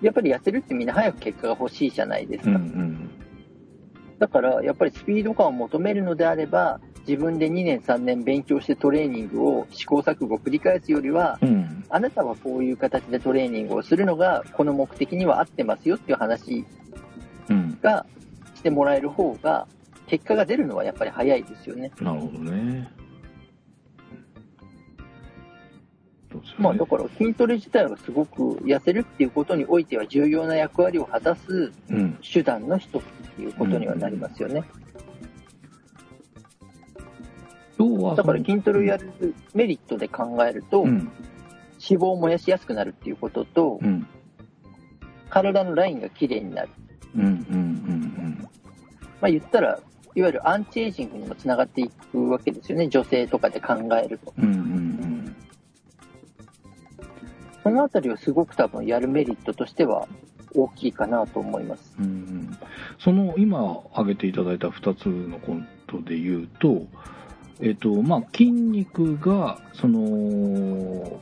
[0.00, 2.64] やっぱり痩せるってみんな早く結果が欲しいじゃないですうんうか。
[2.64, 3.10] ん。
[4.18, 11.84] だからやっぱりスピード感を求めるのであれば、自分で2年3年勉強してトレーニングを試行錯誤繰り返すよりは、うん。
[11.88, 16.64] あなたはこういう形でトレーニングをするのが、この目的には合ってますよっていう話
[17.48, 17.78] うん。
[17.80, 18.04] が
[18.56, 19.66] してもらえる方が、
[20.06, 21.92] 結果が出るのはやっぱり早いですよね。
[22.00, 22.90] なるほどね。
[26.58, 32.18] まあだから筋トレ自体はすごく痩せるっていうことにおいては重要な役割を果たすうん。
[32.22, 33.02] 手段の一つ
[33.42, 34.64] いうことにはなりますよね。
[38.16, 41.10] だから筋トレをやるメリットで考えると、うん。
[41.80, 44.06] 脂肪を燃やしやすくなるっていうことと、うん。
[45.30, 46.68] 体のラインが綺麗になる。
[47.16, 47.22] うん。
[47.24, 47.30] うん。
[47.30, 48.48] うん。
[49.20, 49.78] まあ言ったら、
[50.14, 52.88] いわゆるアンチエイジングにもつながっていくわけですよね。
[52.88, 54.34] 女性とかで考えると。
[54.36, 54.44] うん。
[54.44, 54.52] うん。
[54.52, 55.36] うん。
[57.62, 60.08] そのあたりはすごく多分やるメリットとしては
[60.54, 61.94] 大きいかなと思います。
[61.98, 62.58] うんうん
[62.98, 65.54] その今挙げていただいた2つのこ
[65.86, 66.86] とで言うと、
[67.60, 71.20] えっ、と、まあ、筋肉が、その、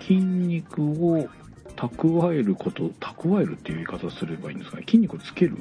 [0.00, 1.28] 筋肉を
[1.76, 4.84] 蓄えること、蓄えるっていう言い方すればいいんですかね。
[4.86, 5.56] 筋肉をつける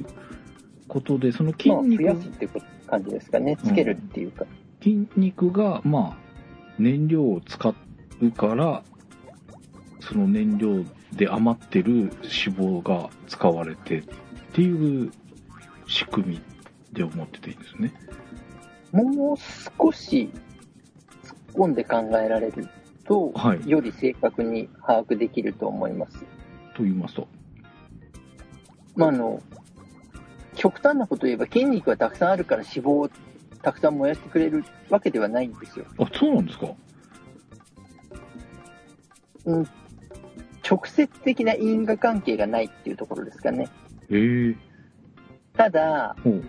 [0.87, 2.47] ことで、その筋まあ増肉、やすって
[2.87, 3.57] 感じですかね。
[3.63, 4.45] つけるっていうか。
[4.81, 6.17] 筋肉が、まあ、
[6.77, 7.73] 燃料を使
[8.21, 8.83] うから、
[9.99, 14.03] その燃料で余ってる脂肪が使われてっ
[14.53, 15.11] ていう
[15.87, 16.41] 仕組み
[16.93, 17.93] で思ってていいんですね。
[18.91, 20.29] もう少し
[21.23, 22.67] 突っ込んで考えられる
[23.05, 26.19] と、はいより正確に把握できると思います。
[26.75, 27.27] と言いますと。
[28.95, 29.41] まあ、あの、
[30.55, 33.09] 極端なこと言えば筋肉がたくさんあるから脂肪を
[33.61, 35.85] たくさん燃やしてくれるわけではないんですよ。
[35.97, 36.67] あ、そうなんですか
[39.45, 39.67] うん、
[40.71, 43.67] 直接的な因果関係がないっていうところですかね。
[44.09, 44.55] ええ
[45.57, 46.43] ただ、ほう。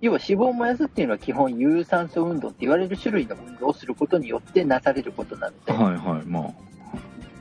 [0.00, 6.54] 要は脂肪を燃やすっていうのは基本有酸素運動って言われる種類の運動をすることによってなされることなので、はいはい、ま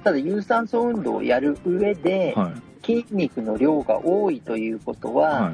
[0.03, 2.41] ただ有酸素運動をやる上であ。
[2.41, 2.53] はい。
[2.81, 5.53] 筋肉の量が多いということは、はい。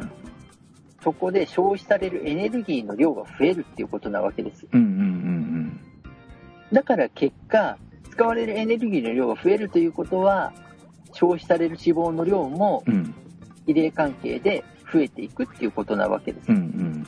[1.04, 4.66] そこで消費されるエネルギーの量が増えるっていうことなわけです。
[4.72, 5.82] うんうんうん
[6.72, 7.78] だから結果、
[8.16, 10.54] 使われるエネルギーの量が増えるということは、
[11.14, 12.94] 消費される脂肪の量もうん。
[12.94, 13.16] うん。
[13.66, 16.58] 比例関係で増えていくっていうことなわけですうん。
[16.58, 17.04] うん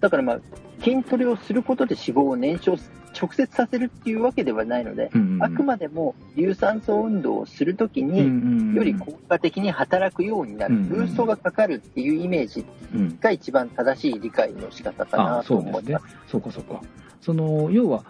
[0.00, 0.40] だだからまあ、
[0.82, 16.06] 筋トレをすることで脂肪を燃焼し直接させるっていうわけではないので、うんうんあくまでも有酸素運動をするときうんうに、んうんより効果的に働くようになる、うんうんブーストがかかるっていうイメージうんが一番正しい理解の仕方かあなとそうですね思います。。
[16.28, 16.80] そうかそうか。
[17.22, 18.04] その、要は、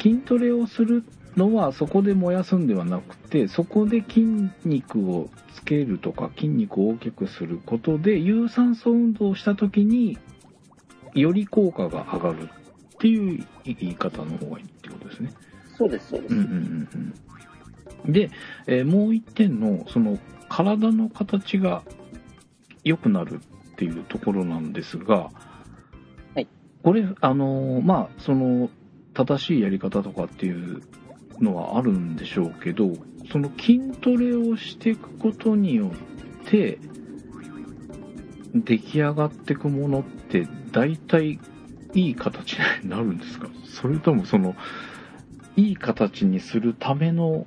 [0.00, 1.04] 筋トレをする
[1.36, 10.18] のはそこで燃やすんではなくて、そこで筋肉をつけるとか、筋肉を大きくすることで、有酸素運動をした時に、
[11.14, 12.48] より効果が上がるっ
[12.98, 15.32] ていう言い方の方がいいってことですね。
[15.76, 16.34] そうです、そうです。
[16.34, 17.14] うんうんうん
[18.06, 18.12] うん。
[18.12, 18.30] で、
[18.66, 20.18] えーもう一点の、その、
[20.48, 21.82] 体の形が
[22.84, 23.40] 良くなる
[23.72, 25.30] っていうところなんですが、
[26.34, 26.48] はい。
[26.82, 28.70] これ、あのーまあ、その、
[29.14, 30.82] 正しいやり方とかっていう
[31.40, 32.92] のはあるんでしょうけど、
[33.30, 36.78] その筋トレをしていくことによって、
[38.54, 41.40] 出来上がっていくものって、大体
[41.94, 43.48] いい形になるんですか？
[43.64, 44.54] それともその、
[45.56, 47.46] いい形にするための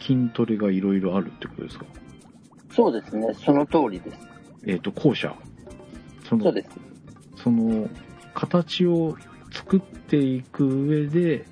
[0.00, 1.86] 筋トレがいろいろあるってことですか？
[2.70, 4.18] そうですね、その通りです。
[4.66, 5.34] えっ、と、後者。
[6.28, 6.68] そのそうです。
[7.36, 7.88] その
[8.34, 9.16] 形を
[9.50, 11.44] 作っていく上で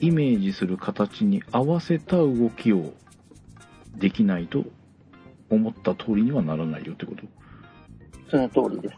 [0.00, 2.92] イメージする形に合わせた動きを
[3.96, 4.64] できないと
[5.50, 7.22] 思った通りにはならないよってこと？
[8.30, 8.96] その通りです。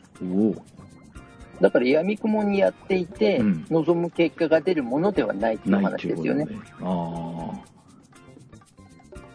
[1.61, 3.67] だから、闇雲にやっていて、うん。
[3.71, 6.47] 望む結果が出るものではないっていう話ですよね。
[6.81, 6.87] ああ、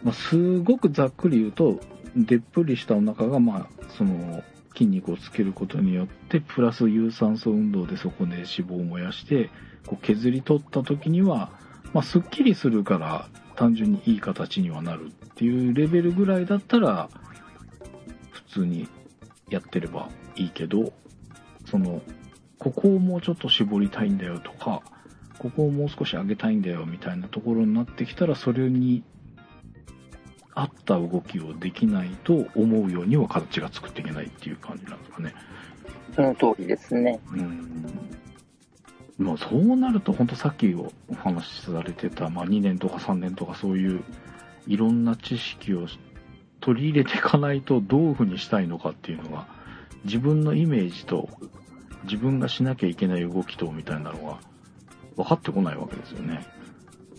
[0.02, 1.80] まあ、すごくざっくり言うと
[2.16, 4.42] でっぷりしたお腹がまあその
[4.76, 9.50] 筋肉をつけることによってプラス有酸素運動でそこで脂肪を燃やして
[9.86, 11.50] こう削り取った時には、
[11.92, 17.08] まあ、すっきりするから単純にいい形にはなるっていうレベルぐらいだったら
[18.30, 18.88] 普通に
[19.48, 20.92] やってればいいけど
[21.70, 22.02] その
[22.58, 24.82] ここをもうちょっと絞りたいんだよとか
[25.38, 29.02] ここをもう少し上げたいんだよみたいなところになってきたらそれに
[30.56, 35.34] 合った動きをできないと思うようには形が作っていけないっていう感じなんですかね。
[36.14, 37.20] その通りですね。
[37.32, 38.10] うん
[39.18, 44.04] まあそうなると本当さっきお話しされてた、まあ、2年とか3年とかそういう
[44.66, 45.86] いろんな知識を
[46.60, 49.46] 取り入れていかないとどういうふうにしたいのかっていうのが
[50.04, 51.30] 自分のイメージと
[52.04, 54.38] 自分がしなきゃいけない動きとみたいなのが
[55.16, 56.46] 分かってこないわけですよね。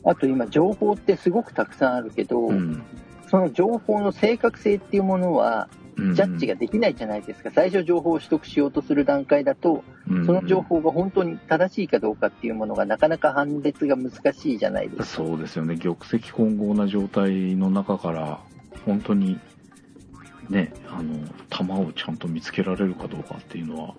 [0.04, 2.84] あと今、情報ってすごくたくさんあるけど、うん
[3.28, 7.50] その情報の正確性っていうものは、うんジャッジができないじゃないですか。
[7.50, 15.06] 最初情報を取得しようとする段階だと、その情報が本当に正しいかどうかっていうものがなかなか判別が難しいじゃないですか。
[15.06, 18.40] そうですよね玉石混合な状態の中から
[18.86, 19.40] 本当に
[20.50, 21.16] ねあの
[21.50, 23.96] 球をちゃんと見つけられるかどうかっていうのは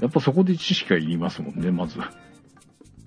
[0.00, 2.00] やっぱそこで知識がいりますもんねまず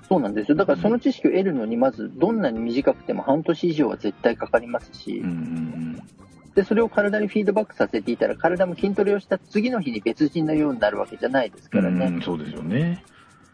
[0.07, 0.55] そうなんですよ。
[0.55, 6.01] だからその知識を得るのに、まずどんなに短くても半年以上は絶対かかりますし、うんうん
[6.55, 12.05] で、それを体にフィードバックさせていたら、体も筋トレをした次の日に別人のようになるわけじゃないですうんからね。
[12.05, 13.03] うんそうですよね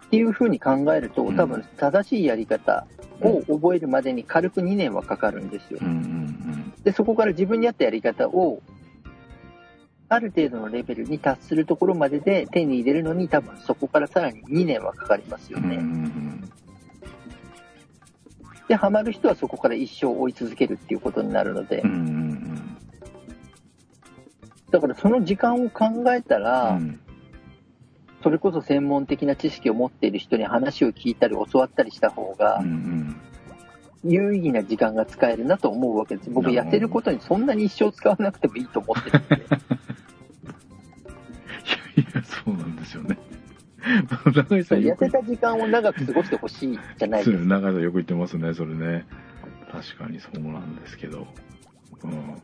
[0.05, 2.85] っていうふうに考えると、うん多分正しいやり方
[3.21, 5.87] を覚えるまでに軽く2年はかかるんですようん。
[5.87, 8.61] うんで、そこから自分に合ったやり方を、
[10.11, 15.81] ある程度のレベルに達するところまでで手に入れるのに、多分そこからさらに2年はかかりますようんうんうね。
[15.83, 16.51] ん
[18.67, 22.77] で、ハマる人はそこから一生追い続けるっていうことになるのでうんう、ん
[24.69, 26.99] だからその時間を考えたうら、ん
[28.21, 32.61] それこそ専門的な知識を持っている人に話を聞いたり教わったりした方が
[34.03, 36.29] 有意義な時間が使えるなと思うわけです。
[36.29, 39.45] 僕、痩せることにそんなに一生使わなくてもいいと思ってるんで。
[41.97, 43.17] いやそうなんですよね。
[44.25, 47.43] 長井さん痩せた時間を長く過ごしてほしいじゃないですか。
[47.45, 49.05] 長井さんよく言ってますねそれね。
[49.71, 51.27] 確かにそうなんですけど、
[52.03, 52.41] うん、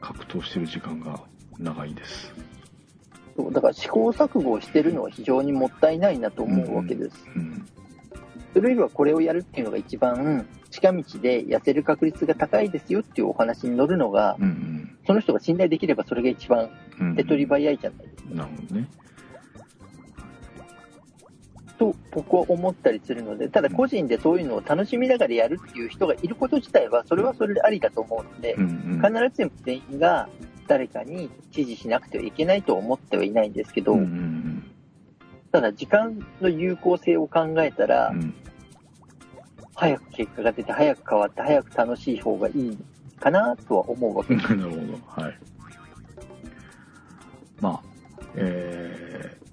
[0.00, 1.20] 格闘してる時間が
[1.58, 2.34] 長いです。
[3.36, 7.26] そうだから試行錯誤をしてるのは非常にもったいないなと思うわけです。
[7.34, 7.66] うん
[8.52, 17.08] それよりはこれをやるっていうのが一番近道で痩せる確率が高いですよっていうお話に乗るのが、うんその人が信頼できればそれが一番うん。
[17.08, 18.34] うん手っ取り早いじゃないですか。
[18.34, 18.88] なるほどね。
[21.76, 30.28] と僕は思ったりするので、ただ個人でそういうのを楽しみながらやるっていう人がいること自体は、それはそれでありだと思うのでう、ん必ずしも全員が
[30.68, 34.70] 誰かに指示しなくてはいけないと思ってはいないんですけどうんう、ん
[35.50, 38.34] ただ時間の有効性を考えたらうんう、ん。
[39.74, 42.78] 早く結果が出て、早く変わって、早く楽しい方がいい
[43.20, 44.48] かなとは思うわけです。
[44.56, 45.38] なるほどはい
[47.60, 47.82] まあ
[48.34, 49.44] えー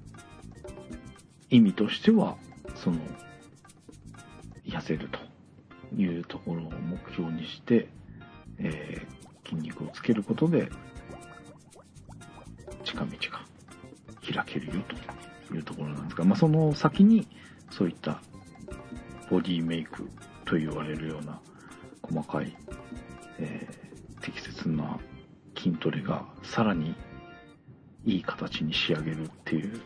[1.54, 2.38] 意味としては
[2.76, 2.98] その、
[4.66, 5.20] 痩せると
[5.94, 7.90] いうところを目標にして、
[8.58, 9.22] えー
[9.52, 10.70] 筋肉をつけることで、
[12.86, 13.42] 近道が
[14.34, 14.84] 開けるよ
[15.50, 17.28] というところなんですが、まあ、その先に、
[17.70, 18.22] そういった
[19.30, 20.10] ボディメイク
[20.46, 21.40] と言われるような
[22.02, 22.56] 細かい、
[23.42, 25.00] えー適切な
[25.58, 26.96] 筋トレがさらに
[28.06, 29.82] いい形に仕上げるっていう、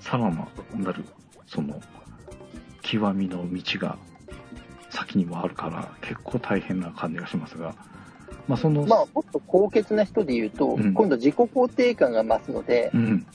[0.00, 1.04] さらなる、
[1.46, 1.80] その、
[2.82, 3.98] 極みの道が
[4.90, 7.74] 先にもあるから、結構大変な感じがしますが、
[8.46, 13.26] まあ、その、まあ、もっと高潔な人で言うと、うん今度自己肯定感が増すので、うん。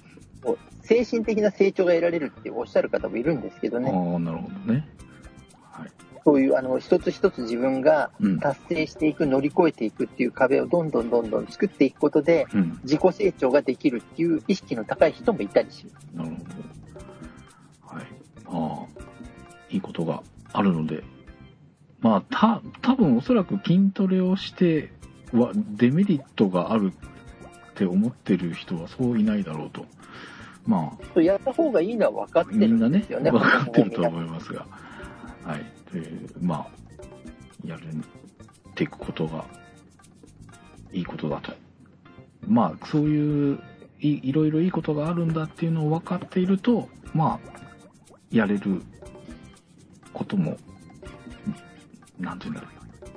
[0.82, 4.86] 精神的な成長が得られるっておっしゃる方もいるんですけどああね、ー、なるほどね。
[5.72, 5.92] はい。
[6.26, 8.40] そういうあの一つ一つ自分がうん。
[8.40, 12.80] 達成していく、乗り越えていくっていう壁をどんどんどんどん作っていくことで、うん。
[12.84, 16.08] 自己成長ができるっていう意識の高い人もいたりします。
[16.14, 16.36] なるほ
[17.92, 17.98] ど。
[17.98, 18.06] はい。
[18.46, 19.04] ああ、
[19.70, 21.04] いいことがあるので、
[22.02, 24.92] まあ、た、多分おそらく筋トレをして
[25.32, 29.86] は、デメリットがあるって思ってる人はそういないだろうと。
[30.66, 33.32] まあ、やった方がいいのは分かってるみんなんねで、すよね。
[33.32, 34.66] 分かってると思いますが、
[35.44, 35.83] はい。
[35.94, 37.80] という、まあ、やっ
[38.74, 39.46] ていくことが、
[40.92, 41.54] いいことだと。
[42.48, 43.60] まあ、そういう
[44.00, 48.82] い、いろいろいいことがあるんだっていうのを分かっていると、まあ、やれる
[50.14, 50.58] ことも、
[52.20, 52.68] なんていうんだろ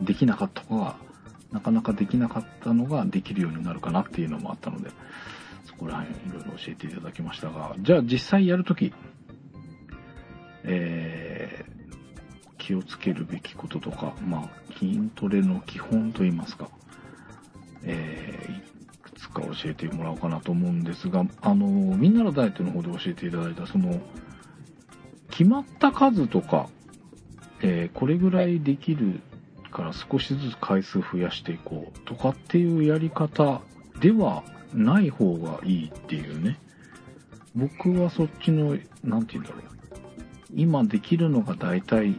[0.03, 0.05] う。
[0.05, 0.97] できなかった子が、
[1.51, 4.91] なかなかできなかったのができるようになるかなっていうのもあったので、
[5.65, 8.93] そこら辺いろいろ教えていただきましたが、じゃあ実際やるとき、
[10.65, 11.16] えー
[12.67, 16.69] 気をつけるべきこととか、まあ、筋トレの基本といいますか、
[17.85, 24.01] えーいくつか教えてもらおうかなと思うんですが、あの、みんなのダイエットの方で教えていただいた、その、
[25.31, 26.69] 決まった数とか、
[27.63, 29.21] えーこれぐらいできる
[29.71, 33.63] から少しずつ回数増やしていこうとかっていうやり方
[34.01, 34.43] では
[34.75, 36.59] ない方がいいっていうね。
[37.55, 39.63] 僕はそっちの、なんて言うんだろう。
[40.55, 42.17] 今できるのが大体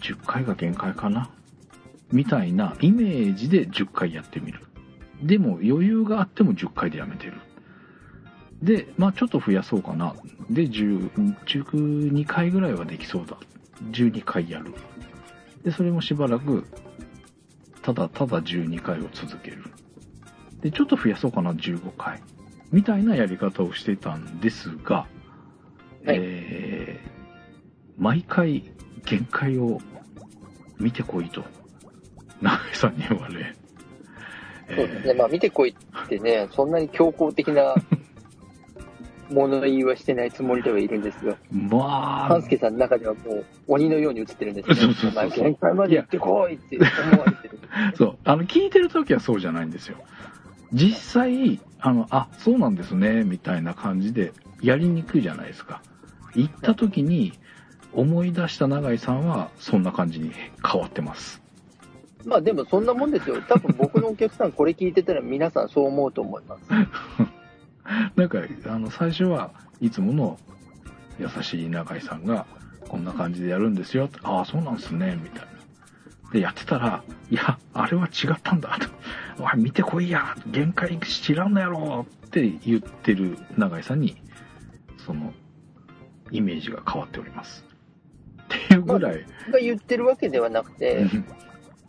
[0.00, 1.30] 10回が限界かな？
[2.12, 4.60] みたいなイメージで10回やってみる。
[5.22, 7.34] でも余裕があっても10回でやめてる。
[8.62, 10.14] で、まあちょっと増やそうかな。
[10.50, 11.10] で、10
[11.44, 13.36] 12回ぐらいはできそうだ。
[13.90, 14.74] 12回やる。
[15.62, 16.66] で、それもしばらく、
[17.82, 19.64] ただただ12回を続ける。
[20.60, 22.22] で、ちょっと増やそうかな、15回。
[22.70, 25.08] みたいなやり方をしていたんですが、はい
[26.06, 27.14] えー
[27.96, 28.73] 毎回
[29.04, 29.80] 限界を
[30.78, 31.44] 見てこいと、
[32.40, 33.54] 長井さんに言われ、
[34.68, 35.14] そうですね。
[35.14, 37.74] まあ見てこいってね、そんなに強硬的な
[39.30, 41.36] 物言いはしてないつもりではいるんですよ。
[41.50, 44.80] まあ半、助さんの中ではもう鬼のように映ってるんですよ、ね。
[44.80, 46.78] そうそうそうお前限界まで行ってこいって
[47.12, 47.58] 思われてる。
[47.96, 49.96] そう、あの、聞いてるときはそうじゃないんですよ。
[50.72, 55.82] 実際、あの、あ、そうなんですね、みたいな感じで、やりにくいじゃないですか。
[56.34, 57.32] 行ったときに、
[57.94, 60.32] 思い出した永井さんは、そんな感じに
[60.64, 61.42] 変わってます。
[62.24, 63.40] まあでもそんなもんですよ。
[63.42, 66.62] 多分僕のお客さんこれ聞いてたら皆さんそう思うと思います。
[68.16, 70.38] なんか、あの、最初はいつもの
[71.18, 72.46] 優しい永井さんが、
[72.88, 74.08] こんな感じでやるんですよ。
[74.22, 75.48] ああ、そうなんですね、みたいな。
[76.32, 79.42] で、やってたら、いや、あれは違ったんだ、と。
[79.42, 84.16] おい、見てこいや、限界知らんのやろ、って言ってる永井さんに、
[84.98, 85.32] その、
[86.30, 87.64] イメージが変わっております。
[88.64, 91.24] っていうぐらい、が言ってるわけではなくて、うん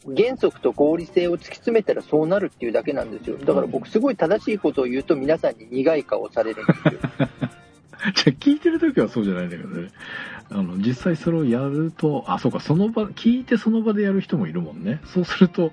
[0.06, 3.38] 原則と合理性を突き詰めたらそうなるっていうだけなんですよ。
[3.38, 7.00] だから僕すごい正しいことを言うと皆さんに苦い顔をされるんですよ。
[7.20, 9.90] じゃあ聞いてる時はそうじゃないんだけどね。
[10.52, 15.02] あの、実際それをやると、あ、そうか、その場、聞いてその場でやる人もいるもんね。
[15.06, 15.72] そうすると、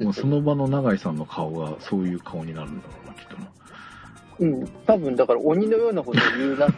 [0.00, 3.48] もうその場の永井さんの顔がそういう顔になるんだろうな、きっとな。
[4.38, 6.76] うん、多分だから鬼のようなことを言うなって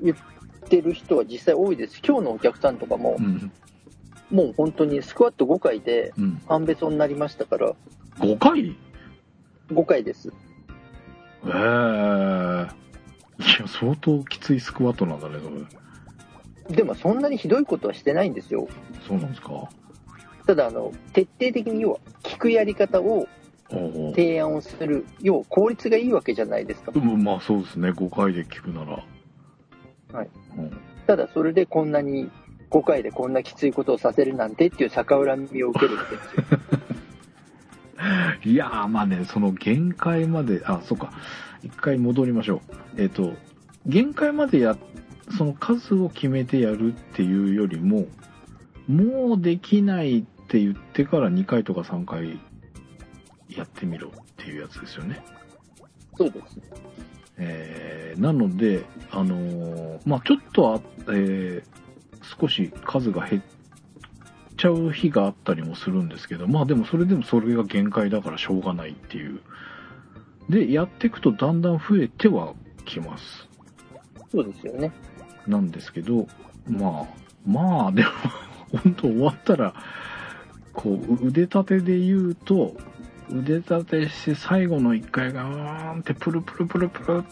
[0.00, 0.16] 言っ
[0.68, 2.00] てる人は実際多いです。
[2.06, 3.50] 今日のお客さんとかもう、ん。
[4.30, 6.40] もう本当にスクワット5回でうん。
[6.46, 7.72] 半べそになりましたから、
[8.18, 8.76] 5回？
[9.70, 10.32] え5回です。
[11.44, 12.74] えいや、
[13.68, 16.76] 相当きついスクワットなんだね、それ。
[16.76, 18.68] でもそんなにひどいことはしてないんですよ。
[19.06, 19.68] そうなんですか？
[20.46, 23.26] ただあの、徹底的に要は聞くやり方を。
[24.14, 26.90] 提案をする、要は効率がいいわけじゃないですか。
[26.94, 29.04] うんまあそうですね、5回で聞くなら。
[30.12, 30.30] はい。
[30.58, 32.30] うんただそれでこんなに
[32.70, 36.42] 5回でこんなきついことをさせるなんてっていう逆恨みを受けるわけですよ。
[38.52, 41.10] いやー、まあね、その限界まで、あ、そうか。
[41.62, 42.60] 一回戻りましょ
[42.96, 43.00] う。
[43.00, 43.32] えっ、と、
[43.86, 44.78] 限界までやっ
[45.36, 48.06] その数を決めてやるっていうよりも
[48.86, 52.40] もうできないって言ってから2回とか3回
[53.48, 55.22] やってみろっていうやつですよね。
[56.16, 56.58] そうです。
[57.38, 61.78] えーなので、あのーまあちょっとあ、えー
[62.40, 63.42] 少し数が減っ
[64.56, 69.40] ちゃう日があったりもするんですけど、まあでもそれでもそれが限界だからしょうがないっていう。
[70.48, 73.48] で、やっていくとだんだん増えてはきます。
[74.30, 74.92] そうですよね。
[75.46, 76.26] なんですけど、
[76.66, 77.06] まあ、
[77.46, 78.08] まあでも、
[78.82, 79.74] 本当終わったら、
[80.72, 82.76] こう、腕立てで言うと、
[83.30, 87.24] 腕立てして最後の一回が、うーんってプルプルプルプルっ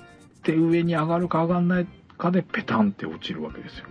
[0.43, 1.87] て上に上がるか上がんない
[2.19, 3.87] かでペタンって落ちるわけですよ。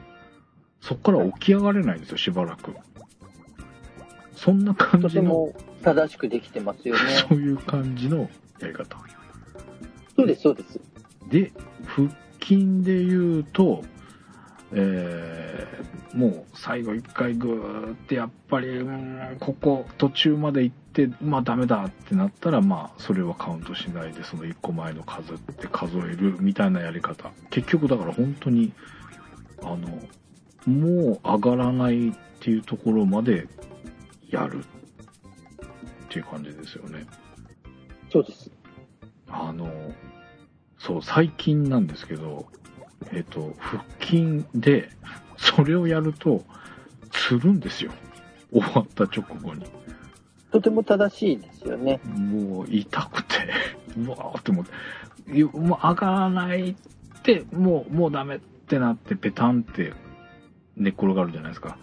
[0.82, 2.76] そっから起き上がれないんですよ、しばらく。
[4.36, 5.54] そんな感じの、とても
[5.84, 7.02] 正しくできてますよね。
[7.28, 8.30] そういう感じの
[8.60, 8.98] やり方。
[10.16, 10.80] そうです、そうです。
[11.30, 11.52] で、
[11.86, 12.10] 腹
[12.42, 13.84] 筋で言うと、
[14.72, 15.86] えー
[16.16, 27.32] もう最後一回グーってやっぱり、うーんここ途中まで行って、まあダメだってなったら、まあそれはカウントしないで、その一個前の数って数えるみたいなやり方。
[27.50, 28.72] 結局だから本当に、
[29.62, 29.78] あの、
[30.66, 33.48] もう上がらないっていうところまで
[34.30, 37.06] やるっていう感じですよね。
[38.12, 38.50] そうです。
[39.28, 39.70] あの、
[40.80, 42.46] そう、最近なんですけど、
[43.12, 44.90] えっ、と、腹筋で、
[45.38, 46.44] それをやると、
[47.12, 47.92] つるんですよ。
[48.52, 49.66] 終わった直後に。
[50.56, 52.00] とても正しいですよね。
[52.06, 53.50] もう痛くて、
[54.00, 56.76] うわーって思って、もう上がらないっ
[57.24, 59.92] て、もう、もうダメってなって、ペタンって
[60.78, 61.78] 寝っ転がるじゃないですか。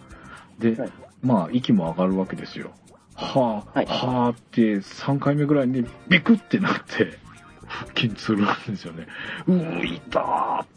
[0.57, 2.71] で、はいまあ、息も上がるわけですよ。
[3.13, 7.19] はあ、はいはあって、3回目ぐらいにビクってなって、
[7.67, 9.05] 腹筋つるんですよね。
[9.45, 10.67] うー、痛ーっ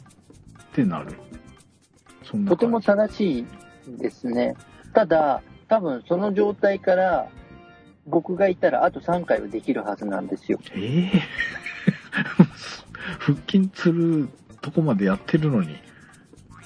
[0.75, 1.15] てなる。
[2.47, 4.55] とても感正しいですね。
[4.93, 7.31] ただ、多分その状態から、
[8.07, 10.59] 僕がいたらあと3回はできるはずなんですよ。
[10.63, 10.73] じ。
[10.77, 11.23] え え
[13.19, 14.29] 腹筋つる
[14.61, 15.69] とこまでやってるのに、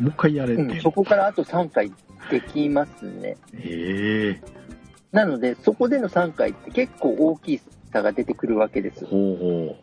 [0.00, 1.92] もう一回やれっていううん、そこからあと3回
[2.30, 3.36] できますね。
[3.54, 4.60] ええ
[5.12, 7.60] なので、そこでの3回って結構大き
[7.92, 9.04] さが出てくるわけです。
[9.04, 9.76] ほうほ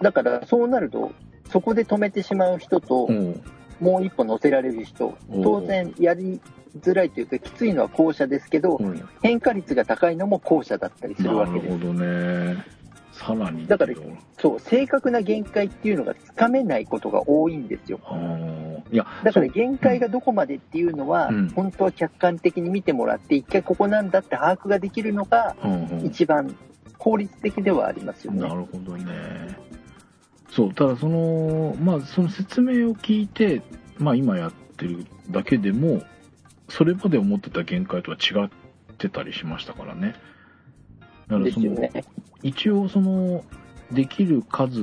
[0.00, 1.12] だから、そうなると、
[1.50, 3.42] そこで止めてしまう人とう。、うん。
[3.80, 6.40] もう一歩乗せられる人、当然やり
[6.76, 11.64] づらいというか、きついのは後者ですけど、うん変化率が高いのも後者だったりするわけです。
[11.66, 12.64] なるほどね。
[13.12, 13.66] さらに。
[13.66, 13.94] だから
[14.38, 18.00] そう、正確な限界っていうのがつかめないことが多いんですよ。
[18.92, 25.56] いや、だから限界がどこまでっていうのは、うん本当は客観的に見てもらって、一回ここなんだって把握ができるのが、
[26.04, 26.54] 一番
[26.98, 28.42] 効率的ではありますよね。
[28.42, 29.04] なるほどね。
[30.50, 33.62] そう、ただその、まあその説明を聞いて、
[33.98, 36.02] まあ今やってるだけでも、
[36.68, 38.50] それまで思ってた限界とは違っ
[38.96, 40.14] てたりしましたからね。
[41.28, 42.04] だからその、ね。
[42.42, 43.44] 一応その、
[43.92, 44.82] できる数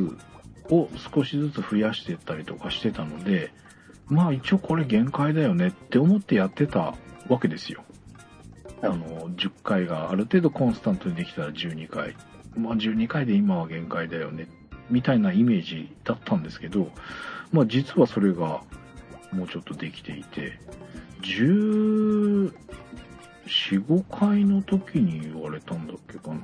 [0.70, 3.52] を少しずつ増やしていったりとかしてたので、
[4.08, 6.96] まあ一応これ限界だよねって思ってやってた
[7.30, 7.84] わけですよ。
[8.82, 12.16] あはいの、10回がある程度コンスタントにできたら12回。
[12.56, 14.48] まあ12回で今は限界だよね。
[14.90, 16.92] みたいなイメージだったんですけど、
[17.52, 18.62] まあ実はそれが
[19.32, 20.60] もうちょっとできていて、
[21.24, 22.54] 14、
[23.48, 26.42] 5回の時に言われたんだっけかな。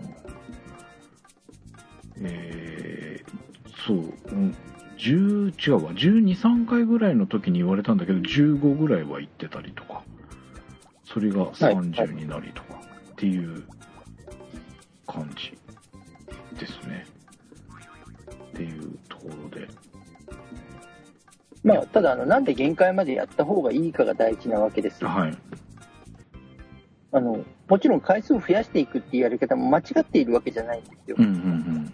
[2.22, 4.56] えー、そう、うん、
[4.98, 10.04] 10、違うわ、12、3回ぐらいの時に言われたんだけど、15ぐらいは言ってたりとか、
[11.06, 13.64] それが30になりとかっていう
[15.08, 15.58] 感じ
[16.60, 17.06] ですね。
[18.50, 19.68] っていうところで。
[21.76, 25.10] まあ、ただあの、なんで限界までやった方がいいかが大事なわけですよ。
[25.10, 25.38] はい。
[27.12, 31.26] あの、もちろん回数を増やしていくっていうやり方も間違っているわけじゃないんですようん。
[31.26, 31.94] うん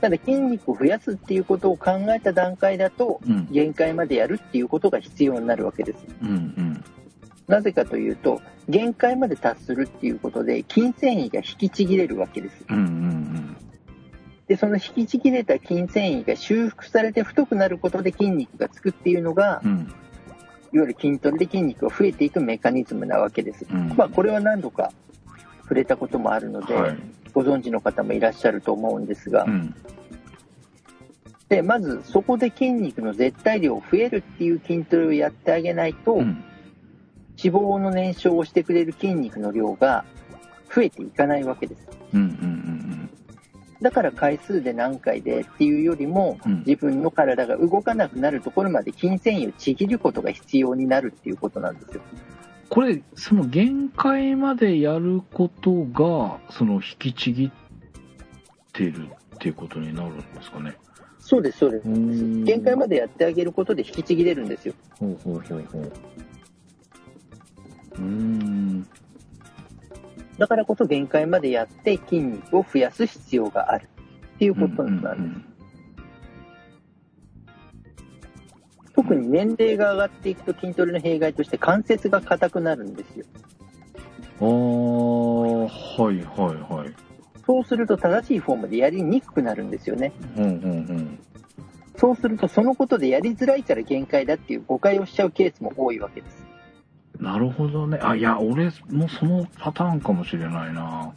[0.00, 3.32] ただ筋肉を増やすっていうことを考えた段階だと、うん。
[3.32, 3.48] うん。
[3.50, 5.98] 限界までやるっていうことが必要になるわけです。
[6.22, 6.84] うんうん。
[7.46, 12.64] なぜかというと、限界まで達するっていうことで、筋繊維が引きちぎれるわけです。
[12.70, 13.56] うんうん
[14.50, 19.94] で、その引きちぎれた筋繊維が修復されて太くなることで筋肉がつくっていうのがう、ん。
[20.72, 23.64] いわゆる筋トレで筋肉が増えていくメカニズムなわけです。
[23.72, 23.94] うん。
[23.96, 24.90] まあ、これは何度か
[25.62, 26.98] 触れたこともあるので、はい。
[27.32, 29.72] ご存知の方もいらっしゃると思うんですがう、ん。
[31.48, 36.42] で、まずそこで筋肉の絶対量増えるっていう筋トレをやってあげないと、うん。
[37.40, 40.04] 脂肪の燃焼をしてくれる筋肉の量が
[40.74, 41.86] 増えていかないわけです。
[42.14, 42.30] うんうんう
[42.96, 42.99] ん
[43.80, 52.02] だから回数で何回でっていうよりも、うん自分の体が動かなくなるところまで筋繊維をちぎることが必要になるっていうことなんですよ。
[52.68, 57.50] これ、その限界までやることが、その引きちぎっ
[58.72, 60.76] てるっていうことになるんですかね。
[61.18, 61.88] そうです、そうです。
[61.88, 64.74] 限限界までやってあげることで引きちぎれるんですよ。
[64.98, 65.92] ほうほうほうほう。
[67.96, 68.86] うーん。
[70.40, 73.90] だからこそ限界までやって筋肉を増やす必要がある
[74.36, 75.12] っていうことなんです。
[75.12, 75.46] うん
[78.92, 83.24] 特に年齢が上がっていくと筋トレの弊害として関節が硬くなるんですよ。
[84.40, 86.94] ああ、はいはいはい。
[87.46, 90.12] そうすると正しいフォームでやりにくくなるんですよね。
[90.36, 91.18] うんうんうん。
[91.96, 96.49] そうするとそのことでやりづらいから限界だっていう誤解をしちゃうケースも多いわけです。
[97.20, 97.98] なるほどね。
[98.02, 101.12] あ、いや、俺もそのパターンかもしれないな。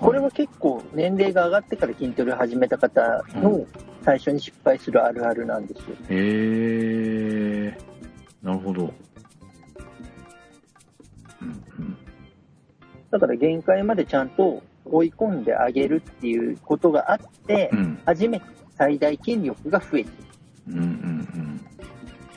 [0.00, 3.66] これは結構年齢が上がってから筋トレを始めた方の
[4.02, 5.96] 最初に失敗するあるあるなんですよ。
[6.08, 8.92] へえー、なるほど。
[11.42, 11.96] うん
[13.10, 17.98] だから限界までちゃんと追い込んであげるっていうことがあってう、ん。
[18.04, 18.46] 初めて
[18.76, 20.12] 最大筋力が増えていく。
[20.68, 21.60] うんうんうん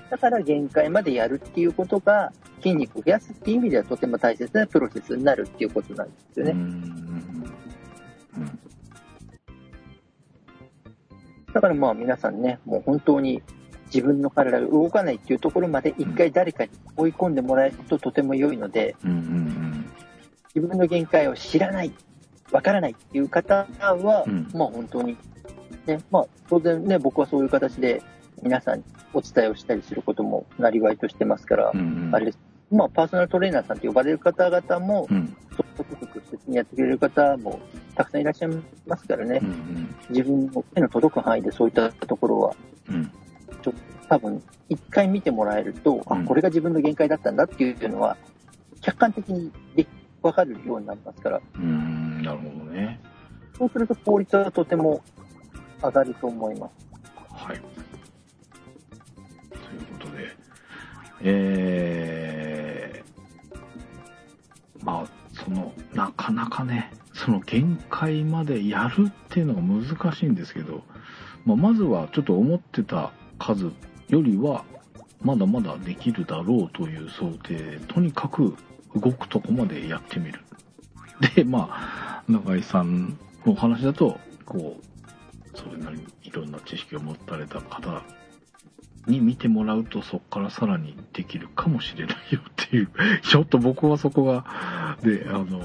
[0.09, 6.55] だから限界までやるっていうことが筋肉を増やすっていう意味ではとても大切なプロセスになるっていうことなんですよね。
[11.53, 13.41] だからまあ皆さんね、もう本当に
[13.93, 18.95] 自分の体が動かないっていうところまで一回誰かに追い込んでもらえるととても良いので、
[20.55, 21.91] 自分の限界を知らない、
[22.51, 25.17] わからないっていう方は、うんまあ本当に、
[25.85, 28.01] ね、まあ当然ね、僕はそういう形で
[28.41, 28.83] 皆さんに
[29.13, 31.79] お伝えをしたりすることもなりわいとしてますからうん。
[31.79, 32.50] う、んうんあれです。
[32.71, 35.35] まあパーソナルトレーナーさんと呼ばれる方々も、うん。
[35.55, 37.59] そことを説明やってくれる方も
[37.95, 38.49] たくさんいらっしゃい
[38.87, 39.39] ますからね。
[39.41, 42.55] う、ん自分の手の届く範囲でそういったところは、
[42.89, 43.11] うん。
[44.07, 46.21] 多分一回見てもらえると、うん。
[46.21, 48.17] あ、これが自分の限界だったんだっていうのは、
[48.81, 49.85] 客観的にで
[50.21, 52.99] 分かるようになりますから、うんなるほどね。
[53.57, 55.01] そうすると効率はとても
[55.83, 56.73] 上がると思います。
[57.33, 57.57] はい。
[57.57, 57.69] という
[59.99, 60.35] ことで、
[61.21, 62.40] えー、
[64.83, 70.83] まあ、その、なかなかね、その限界までやるっていうのが難しいんですけど、
[71.45, 73.71] まあ、まずはちょっと思ってた数
[74.09, 74.65] よりは、
[75.21, 78.55] まだまだできるだろうという想定、とにかく
[78.95, 80.41] 動くとこまでやってみる。
[81.35, 88.03] で、まあ、中井さんのお話だと、こう、それなりにいろんな知識を持たれた方
[89.07, 92.89] に見てもらうとそこからさらにできるかもしれないよっていう。
[93.23, 95.61] ちょっと僕はそこがであの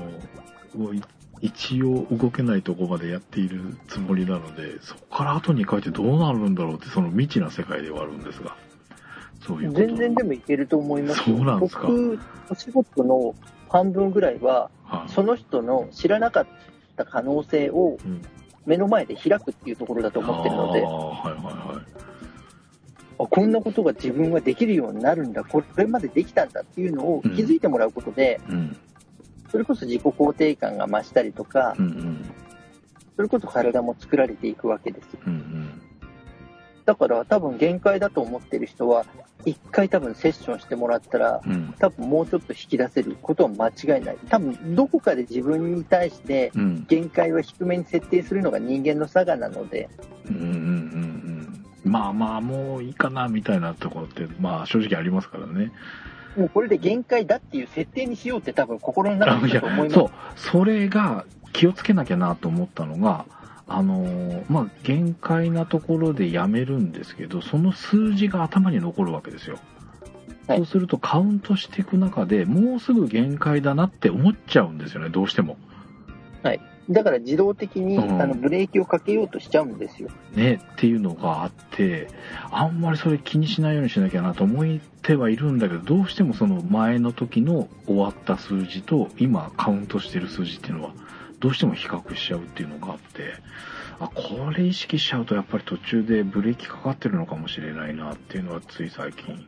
[1.41, 8.57] 一応動けないとこまでやっているつもりなのでそこから後に書いてどうなるんだろうってその未知な世界ではあるんですが。
[9.47, 11.87] そういう全然でもいけると思いますそうなんですか。
[11.87, 12.19] 僕、
[12.51, 13.35] お仕事の
[13.69, 15.13] 半分ぐらいは、はい。
[15.13, 16.47] その人の知らなかっ
[16.97, 18.23] た可能性をうん。
[18.67, 21.87] 目の前で開くっていうところだと思ってるので、あーはいはいはい。
[21.87, 22.16] あ
[23.19, 28.77] こんなことが自分はできるようになるんだ、これまでできたんだっていうのを気づいてもらうことで、うん。
[29.51, 32.25] それこそ自己肯定感が増したりとかう、んうん。
[33.17, 35.21] それこそ体も作られていくわけですよ。
[35.27, 35.83] うんうん。
[36.85, 39.07] だから多分限界だと思ってる人は、
[39.45, 41.75] 一回多分セッションしてもらったら、うん。
[41.79, 44.19] 多分もうちょっと引き出せることは間違いない。
[44.29, 46.85] 多分どこかで自分に対してうん。
[46.87, 49.89] 限界は低めに設定するのが人間の差がなので、
[50.29, 51.26] うんうんうんうん
[51.97, 55.73] まあまあもういいかなみたいなところってまあ正直ありますからね。
[56.37, 59.95] もうこれで限界だっていう設定にしようって多分心の中だと思います。
[59.95, 63.25] そうそれが気をつけなきゃなと思ったのが
[63.67, 69.59] あのーまあ限界なところでやめるんですけどその数字が頭に残るわけですよ、
[70.47, 70.59] はい。
[70.59, 75.57] そうするとカウントしていく中でもうすぐ限界だなって思っちゃうんですよねどうしても
[76.89, 80.09] だから自動的に、うんあのブレーキをかけようとしちゃうんですよ。
[80.35, 82.09] ねっていうのがあって
[82.51, 90.93] あんまりそれ気にしないようにしなきゃなと思ってはいるんだけどどうしてもその前の時の終わった数字と今カウントしてる数字っていうのは
[91.41, 93.35] どうしても比較しちゃうっていうのがあって
[93.99, 99.47] あこれ意識しちゃうとやっぱり途中でブレーキかかってるのかもしれないなっていうのはつい最近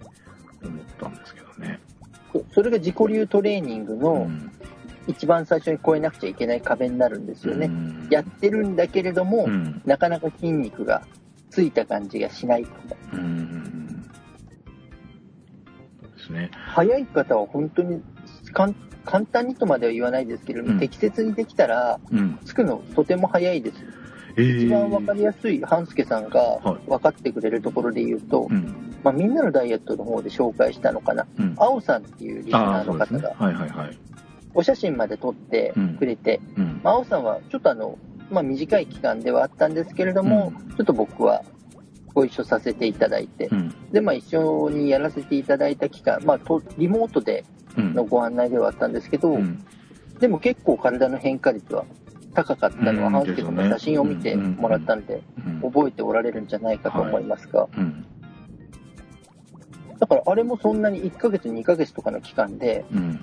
[0.63, 1.81] 思ったんですけどね。
[2.53, 4.53] それが自己流トレーニングうのん
[5.09, 7.67] 一番最初に超えなくちゃいけない壁になるんですよね。
[7.67, 11.03] うんやってるんだけれども、うんなかなか筋肉が
[11.51, 12.71] ついた感じがしないで
[16.19, 16.51] すね。
[16.53, 18.03] 早い方は本当に
[18.53, 18.73] 簡
[19.05, 22.39] 簡単にとまでは言わないですけれども、うん適切にできたら、うん。
[22.45, 23.77] つくのとても早いです。
[24.37, 28.95] えー、一番わかりやすい、半助さんがはい分かってくれるところで言うと、うん。
[29.03, 31.27] まあ、みんなのダイエットの方で紹介したのかな。
[31.39, 31.55] うん。
[31.57, 32.85] 青さんっていうリスナー。
[32.85, 33.99] の方が、はいはいはい。
[34.55, 36.81] お写真まで撮ってくれて、うん。
[36.83, 37.99] まあ、青さんはちょっとあの、
[38.31, 41.43] まあ、短い期間ではあったんですけれども、ちょっと僕は
[42.15, 43.75] ご一緒させていただいてう、ん。
[43.93, 47.45] で、まあ、一緒にやらせていただいた期間、まあ、とリモートで
[47.77, 47.95] うん。
[47.95, 49.65] のご案内ではあったんですけど、うん。
[50.19, 51.85] でも結構体の変化率は
[52.35, 55.23] 高かったのは、うん半助さんの写真を見てもらったんで、
[55.63, 55.73] うん。
[55.73, 58.05] 覚えておられるんじゃないかと思いますが、うん。
[59.99, 63.21] だからあれもそんなに1ヶ月、2ヶ月とかの期間でうん。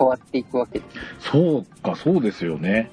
[0.00, 0.84] 変わっていくわけで
[1.20, 1.30] す。
[1.30, 2.90] そうか、そうですよね。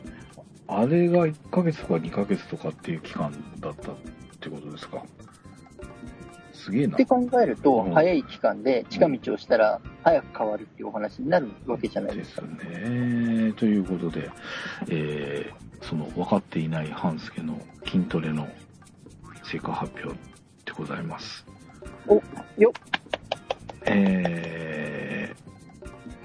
[0.67, 3.31] あれが1ヶ月とか2ヶ月とかっていう期間
[3.61, 3.95] だったっ
[4.41, 5.03] てことですか。
[6.51, 7.05] すげえなって。
[7.05, 12.41] 考えるとう、ん早い期間で近道をしたら早く変わるっていうお話になるわけじゃないでですか。
[12.41, 13.53] ね。
[13.53, 14.29] ということで、
[14.89, 18.49] えー、その分かっていない半助の筋トレの
[19.43, 20.13] 成果発表
[20.65, 21.45] でございます。
[22.05, 22.21] お
[22.57, 22.73] よ
[23.89, 24.76] えー、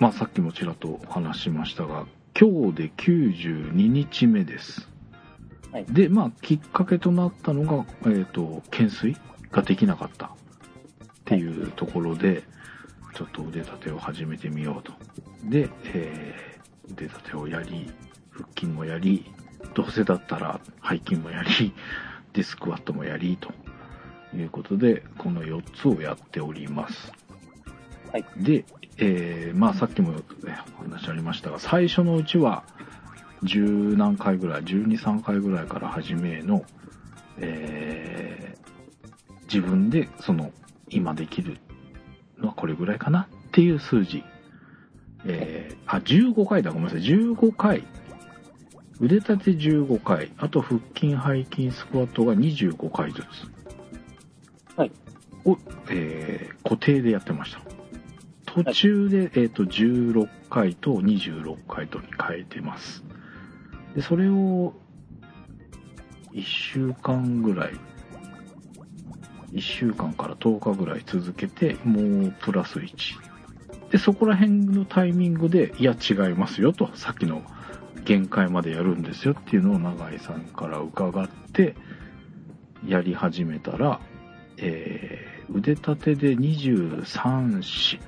[0.03, 4.89] まあさっきもちらっとお話ししましたが、今日で92日目です。
[5.71, 9.17] はいで、まあきっかけとなったのが、えっ、と、懸垂
[9.53, 10.31] ができなかったっ
[11.25, 12.43] ていうところで、
[13.15, 14.93] ちょっと腕立てを始めてみようと。
[15.49, 17.89] で、えー腕立てをやり、
[18.33, 19.33] 腹筋もやり、
[19.75, 21.73] どうせだったら背筋もやり、
[22.33, 23.53] で、スクワットもやり、と
[24.37, 27.13] いうことで、この4つをやっております。
[28.11, 28.25] はい。
[28.37, 28.65] で、
[29.05, 30.23] えーまあさっきもね
[30.79, 32.63] お話ありましたが、最初のうちは、
[33.43, 36.65] 十何回ぐらい、12、3回ぐらいから始めの、
[37.39, 38.63] えー
[39.53, 40.51] 自分でその
[40.89, 41.59] 今できる
[42.39, 44.25] のはこれぐらいかなっていう数字。
[45.27, 47.01] えーあ、15回だ、ごめんなさい。
[47.03, 47.85] 15回。
[48.99, 50.33] 腕立て15回。
[50.39, 53.27] あと腹筋、背筋、スクワットが25回ずつ。
[54.79, 54.93] はい。
[55.45, 55.59] を、
[55.91, 57.72] えー固定でやってました。
[58.55, 63.03] 途中で、えっ、と、16回と26回とに変えてます。
[63.95, 64.75] で、それを、
[66.33, 67.73] 1週間ぐらい、
[69.53, 72.93] 1週間から10日ぐらい続けて、もうプラス1。
[73.91, 77.43] で、そこら辺のタイミングで、いや、違いますよと、さっきの
[78.05, 81.75] 限界までやるんですよっていうのを永井さんから伺って、
[82.87, 84.01] やり始めたら、
[84.59, 88.01] えー腕立てで23、4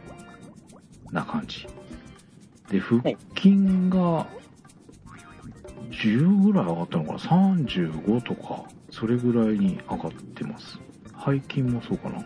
[1.12, 1.66] な感じ。
[2.70, 3.02] で、腹
[3.36, 3.50] 筋
[3.90, 4.26] が
[5.90, 10.78] 10ぐらい上がったのかな ?35 とか、それぐらいに上がってます。
[11.24, 12.24] 背筋もそうかな？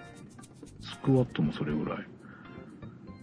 [0.80, 1.98] スクワットもそれぐらい。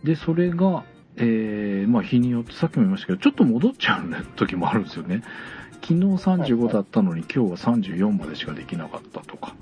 [0.04, 0.84] で、それが、
[1.18, 5.24] えー、まあ日によって、さっきも言いましたけど、ちょっと戻っちゃう時もあるんですよね。
[5.82, 9.56] 昨日35だったのに今日は34までしかできなかったとか。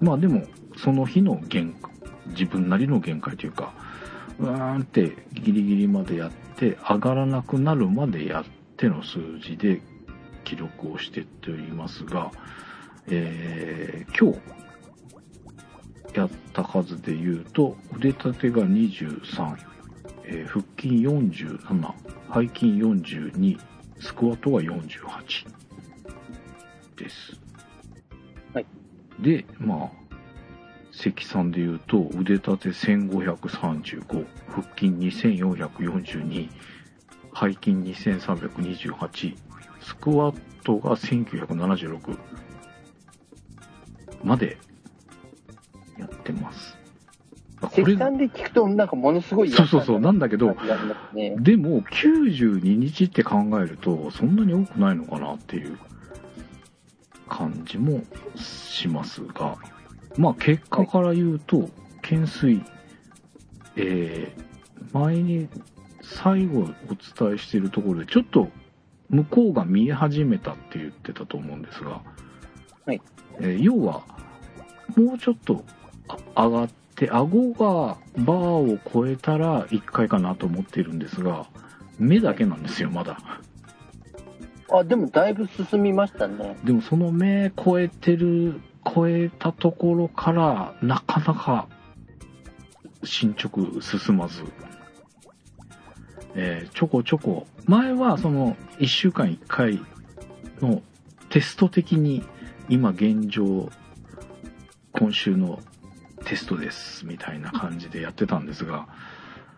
[0.00, 0.44] まあでも、
[0.76, 1.92] その日の限界、
[2.28, 3.74] 自分なりの限界というか、
[4.38, 8.44] うーんってギリギリまでやって、上がらなくなるまでやっ
[8.76, 9.80] ての数字で
[10.44, 12.30] 記録をしてっておりますが、
[13.08, 14.40] えー今日
[16.14, 19.56] やった数で言うと、腕立てが23、
[20.24, 21.92] えー腹筋47、
[22.32, 23.58] 背筋42、
[24.00, 24.88] スクワットが48
[26.96, 27.38] です。
[28.54, 28.66] はい。
[29.20, 29.90] で、まあ、
[30.98, 34.90] 積算で言うと、腕立て1535、腹筋
[35.30, 36.48] 2442、
[37.34, 39.36] 背筋2328、
[39.80, 42.18] スクワットが1976
[44.24, 44.58] まで
[45.96, 46.76] やってます。
[47.70, 50.56] 積算で聞くと、なんかものすごいそうそうそう、なんだけど、
[51.12, 51.36] ね。
[51.38, 55.78] でも92日って考えると、そんなに多くないのかなっていう
[57.28, 58.02] 感じも
[58.34, 59.58] しますが、
[60.18, 61.70] まあ結果から言うと、
[62.02, 62.60] 懸垂、
[63.76, 65.48] えー、前に
[66.02, 68.48] 最後お伝えしているところで、ちょっと
[69.08, 72.02] 向こうが見え始めたって言ってたと思うんですが、
[72.84, 73.00] はい
[73.40, 74.02] えー要は、
[74.96, 75.64] もうちょっと
[76.34, 81.46] あ上がって、顎がバーを超えたら1回かなと思っているんですが、
[81.98, 83.18] 目だけなんですよ、まだ。
[84.70, 86.56] あ、でもだいぶ進みましたね。
[86.64, 88.60] でもその目超えてる、
[88.94, 91.68] 超えたところから、なかなか
[93.04, 94.44] 進捗進まず、
[96.34, 99.80] えーちょこちょこ、前はその1週間1回
[100.60, 100.82] の
[101.30, 102.24] テスト的に
[102.68, 103.70] 今現状、
[104.92, 105.60] 今週の
[106.24, 108.88] テストですみたいな感じでやってたんですが、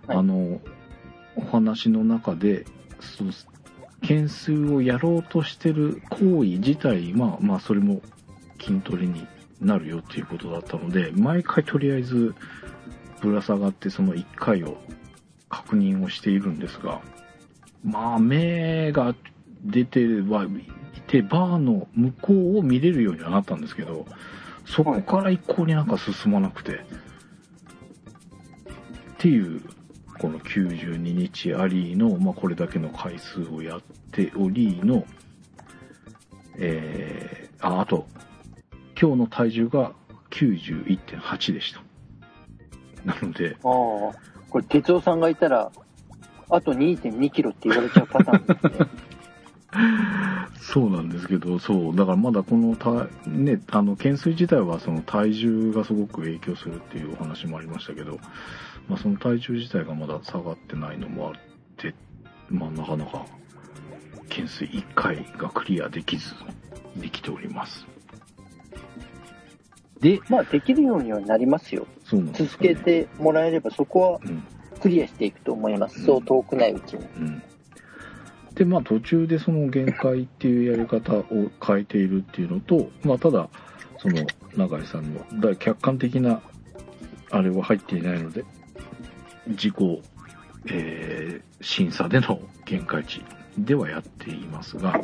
[0.07, 0.17] はい。
[0.19, 0.61] あの、
[1.37, 2.67] お話の中で、
[3.01, 3.33] その
[4.03, 8.03] 懸垂をやろうとしてる行為自体、まあまあそれも
[8.61, 9.27] 筋トレに
[9.61, 12.35] なるよっていうことだったので、毎回とりあえず
[13.21, 14.79] ぶら下がってその1回を
[15.49, 17.01] 確認をしているんですが、
[17.85, 19.15] まあ目が
[19.65, 24.07] 出てはいて、バーの向こうを見れるようにはなったんですけど、
[24.65, 26.77] そこから一向になんか進まなくて、っ
[29.19, 29.61] ていう、
[30.19, 33.83] この92日ありの、まあこれだけの回数をやっ
[34.13, 35.05] ておりの、
[36.57, 38.07] えー、あ、あと、
[39.01, 39.93] 今日の体重が
[40.31, 41.83] 91.8でした。
[43.05, 43.61] なので、ああ。
[44.51, 45.73] これ、哲夫さんがいたら、
[46.51, 48.87] あと2.2キロって言われちゃうパターンですね。
[50.61, 58.19] そうなんですけど、そう、だからまだこのた、ね、あの、懸垂自体はその体重がすごく影響するっていうお話もありましたけど、
[58.89, 61.35] まあその体重自体がまだ下がってないのもあっ
[61.77, 61.95] て、
[62.51, 63.25] まあなかなか、
[64.29, 66.35] 懸垂1回がクリアできず、
[66.97, 67.87] できております。
[70.01, 71.87] で、まあ、できるようにはなりますよ。
[72.05, 74.43] そうなんですねけてもらえれば、そこはうん。
[74.81, 75.99] クリアしていくと思います。
[76.01, 77.05] うんそう遠くないうちに。
[77.05, 77.43] うん。
[78.55, 81.25] で、まあ途中でその限界っていうやり方を
[81.65, 83.49] 変えているっていうのと、まあただ、
[83.99, 84.27] その
[84.57, 86.41] 永井さんのだ客観的な
[87.31, 88.45] あれは入っていないので、
[89.49, 90.03] 自己、
[90.71, 93.23] えー審査での限界値
[93.59, 94.99] ではやっていますが、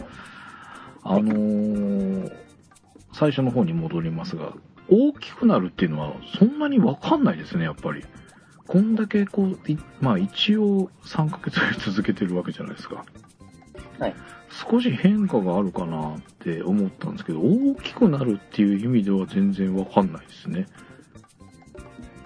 [1.02, 2.32] あのー
[3.12, 4.52] 最初の方に戻りますが、
[4.88, 8.04] 大きくなるっていうのはそんなにわかんないですね、やっぱり。
[8.66, 13.04] こんだけこう、いまあ一応3ヶ月続けてるわけじゃないですか。
[13.98, 14.14] はい。
[14.50, 20.66] 少し変化があるかなって思ったんですけど、大きくなるっていう意味では全然わかんないですね。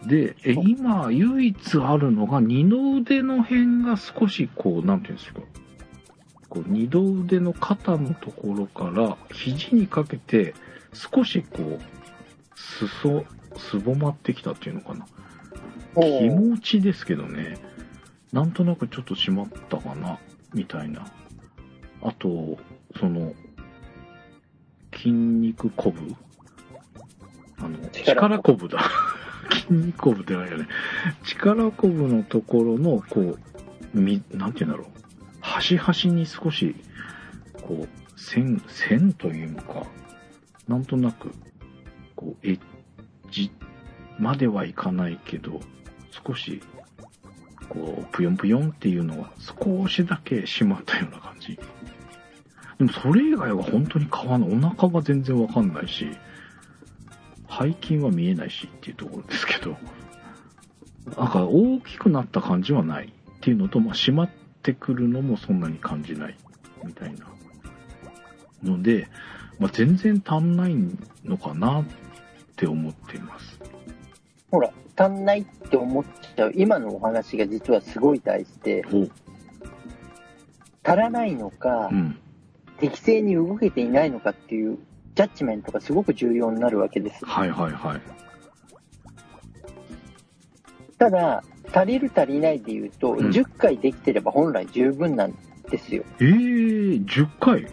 [0.07, 5.41] で、え今唯一あるのが二の腕の辺が少しこう、なんていうんですか。
[6.49, 10.55] こう二の腕の肩のところから肘にかけて
[10.93, 11.81] 少しこう、
[12.89, 13.25] 裾、
[13.57, 15.07] すぼまってきたっていうのかな。
[15.95, 17.59] お気ー持ちですけどね、
[18.33, 20.19] なんとなくちょっと締まったかな、
[20.55, 21.07] みたいな。
[22.03, 22.59] あと、
[22.99, 23.35] その、
[24.95, 26.15] 筋肉こぶ
[27.59, 28.83] あの、力力こぶだ。
[29.69, 30.69] 筋肉こぶってないよね。
[31.25, 34.87] 力こぶのところの、こう、み、なんて言うんだろう。
[35.41, 36.77] 端々に少し、
[37.61, 39.87] こう、線、線というか、
[40.69, 41.33] なんとなく、
[42.15, 42.61] こう、エッ
[43.31, 43.51] ジ
[44.19, 45.61] まではいかないけど、
[46.27, 46.61] 少し、
[47.69, 51.59] こう、ぷよんぷよんっていうのは少しだけ締まったような感じ。
[52.79, 54.53] でもそれ以外は本当に変わんない。
[54.53, 56.07] お腹は全然わかんないし、
[57.49, 59.77] 背筋は見えないしっていうところですけど、
[61.17, 64.31] なんか大きくなった感じはないっていうのと、まあ、締まっ
[64.63, 66.37] てくるのもそんなに感じない
[66.85, 67.27] みたいな。
[68.63, 69.09] ので、
[69.59, 70.77] まあ、全然足んない
[71.25, 71.85] のかなっ
[72.61, 73.59] て思っています。
[74.51, 76.05] ほら、足んないって思っ
[76.37, 76.53] ちゃう。
[76.55, 79.09] 今のお話が実はすごい大事で、お
[80.87, 82.19] 足らないのかう、ん。
[82.79, 84.79] 適正に動けていないのかっていう
[85.15, 87.25] ジャッジメントがすごく重要になるわけです。
[87.25, 88.01] はいはいはい。
[90.99, 91.43] ただ、
[91.73, 95.35] 足りる足りないで言うと、うん10回できてれば本来十分なん
[95.71, 96.05] ですよ。
[96.19, 97.67] えー、10回？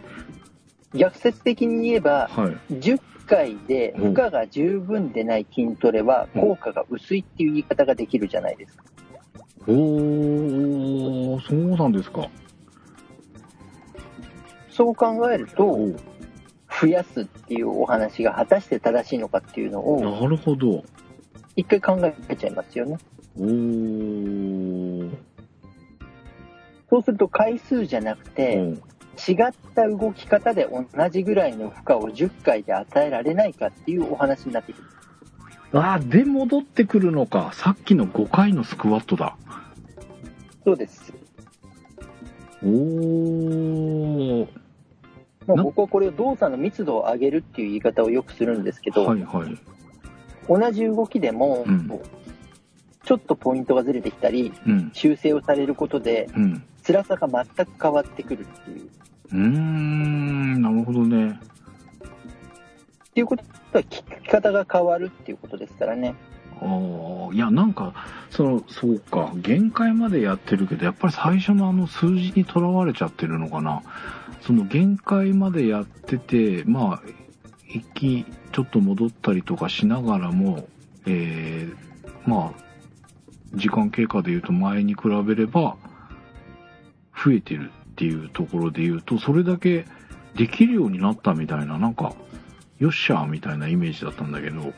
[0.93, 2.73] 逆説的に言えば、はい。
[2.73, 8.83] 10回でうん負荷が十分でない筋トレはうん効果が薄いっていう言い方ができるじゃないですか。
[9.67, 12.29] おー、そうなんですか。
[14.69, 15.95] そう考えると、お
[16.81, 20.83] 増やすっていうお話が果たして正しいのかっていうのをなるほど。
[21.55, 21.99] 一回考
[22.29, 22.97] えちゃいますよね。
[23.37, 25.11] おー。
[26.89, 28.81] そうすると回数じゃなくて、うん
[29.17, 34.87] 違った動き方で同じぐらいの負荷を10回で与えられないかっていうお話になってくる。
[35.73, 37.51] あー、で戻ってくるのか。
[37.53, 39.35] さっきの5回のスクワットだ。
[40.63, 41.13] そうです。
[42.63, 44.47] おー。
[45.47, 49.57] なまあ僕はこれを動作の密度を上げるっていう言い方をよくするんですけど、はいはい。
[50.47, 52.01] 同じ動きでも、うん
[53.03, 54.91] ちょっとポイントがずれてきたり、うん。
[54.93, 56.63] 修正をされることで、うん。
[56.87, 58.89] 辛さが全く変わってくるっていう。
[59.33, 61.31] うーん、なるほどね。
[61.31, 66.15] っていうことは、聞き方が変わるっていうことですからね。
[66.61, 66.65] あ
[67.29, 67.93] あ、いや、なんか、
[68.29, 73.81] その、そうか、限界までやってるけど、やっぱり最初のあの数字にとらわれちゃってるのかな。
[74.43, 77.01] その限界までやってて、まあ、
[77.67, 80.69] 一気、ちょっと戻ったりとかしながらも、
[81.05, 82.67] えー、まあ、
[83.55, 85.75] 時間経過で言うと前に比べれば、
[87.23, 89.85] 増えてるっていうところで言うと、それだけ
[90.35, 92.13] できるようになったみたいな、なんか、
[92.79, 94.73] よっしゃーみたいなイメージだったんだけど、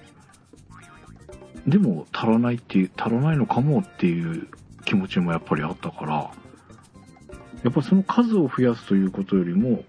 [1.67, 4.47] でも足らないっていう、足らないのかもっていう
[4.85, 6.31] 気持ちもやっぱりあったから、
[7.63, 9.83] やっぱその数を増やすということよりも、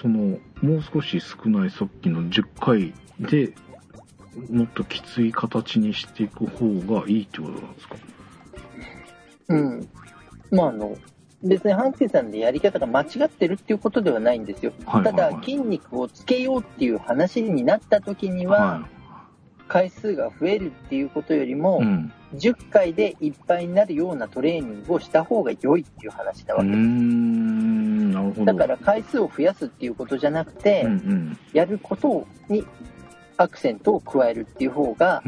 [0.00, 3.52] その、もう少し少ないさっきの10回で
[4.48, 6.66] もっときつい形にしていく方
[7.00, 7.96] がいいってことなんですか？
[9.48, 9.88] うん。
[10.50, 10.96] まあ、あの、
[11.42, 14.72] 別に半助さんでやり方が間違ってるっていうことではないんですよ。
[14.84, 18.86] はいはいはいただ、筋肉をつけようっていう話になった時には、
[19.68, 22.12] 回数が増えるっていうことよりも、うん。
[22.34, 26.74] 10回でいっぱいになるようなトレーニングをした方が良いっていう話なわけで
[28.34, 28.44] す。
[28.44, 32.64] だから回数を増やすっていうことじゃなくて、うんやることに
[33.36, 35.22] アクセントを加えるっていう方が。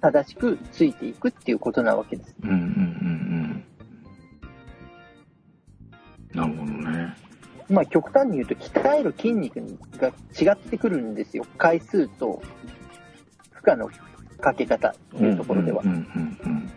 [0.00, 2.34] 正しくついていくっていうことなわけです。
[2.42, 3.29] うんうんうん
[6.34, 7.16] なるほどね。
[7.68, 9.60] まあ極端に言うと鍛える筋肉
[9.96, 11.44] が違ってくるんですよ。
[11.56, 12.42] 回数と
[13.52, 13.90] 負荷の
[14.40, 15.86] かけ方っていうところではう。
[15.86, 16.70] んうんうんうん。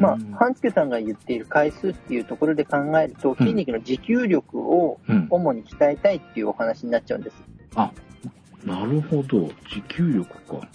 [0.00, 5.26] まあうん、半助さんが言っている回数っていうところで考えると、筋肉の持久力をうん。
[5.30, 7.36] 主に鍛えたいっていうお話になっちゃうんです。
[7.74, 7.90] あ、
[8.64, 9.48] なるほど。
[9.70, 10.68] 持久力か。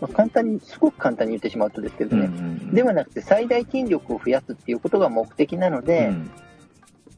[0.00, 2.26] まあ、簡単に、すごく簡単に言ってしまうとですけどね。
[2.26, 6.30] んではなくて最大筋力を増やすっていうことが目的なので、うん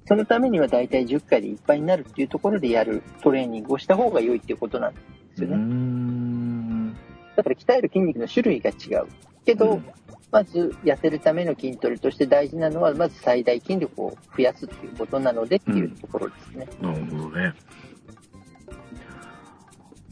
[0.05, 5.01] そのためには大体10回でいっぱいになるっていうところでやるトレーニングをした方が良いっていうことなんで
[5.37, 6.95] すよね。
[7.37, 9.07] だから鍛える筋肉の種類が違う。
[9.47, 9.85] けど、うん
[10.33, 16.67] まず痩せるための筋トレとして大事なのは、まず最大筋力を増やすっていうことなのでっていうところですね。
[16.81, 17.53] なるほどね。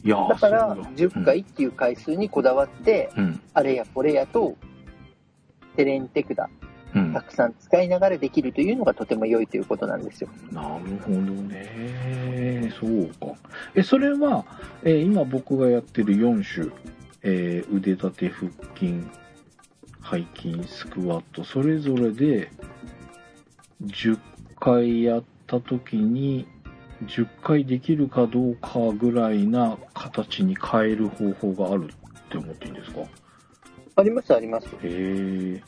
[0.05, 3.41] だから、そうだ10回っていう回数にこだわって、うん。
[3.53, 4.57] あれやこれやと、
[5.77, 6.49] テレンテクダ、
[6.95, 7.13] うん。
[7.13, 10.31] たくさん使いながらできるというのがとても良いということなんですよ。
[10.53, 12.73] なるほどね。
[12.81, 13.39] そうか。
[13.75, 14.45] え、それは、
[14.83, 16.73] えー今僕がやってる4種、
[17.23, 19.05] えー腕立て、腹筋、
[20.03, 22.51] 背筋、スクワット、それぞれで
[23.85, 24.19] 10
[24.59, 26.47] 回やった時に、
[27.05, 33.01] 10回できるかどうかぐらいな形に変える方法があるって思っていいんですか？
[33.97, 34.67] あります、あります。
[34.67, 35.63] へえ。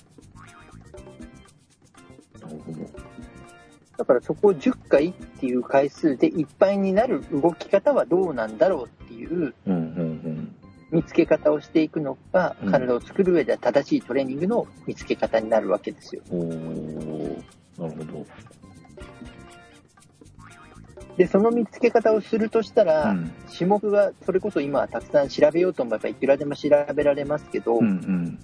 [2.40, 2.78] なるほど。
[3.98, 9.54] だからそこを10回っていう回数でいっぱいになる動き方はどうなんだろうっていう
[10.90, 16.22] 見つけ方をしていくのがうん体を作る上では正しいトレーニングの見つけ方になるわけですよ。
[16.30, 16.38] うん。
[16.38, 17.42] おー、
[17.78, 18.26] なるほど。
[21.16, 28.38] で、その見つけ方をするとしたら、うん種目がそれこそ今はたくさん調べようと思えばいくらでも調べられますけど、うんうん。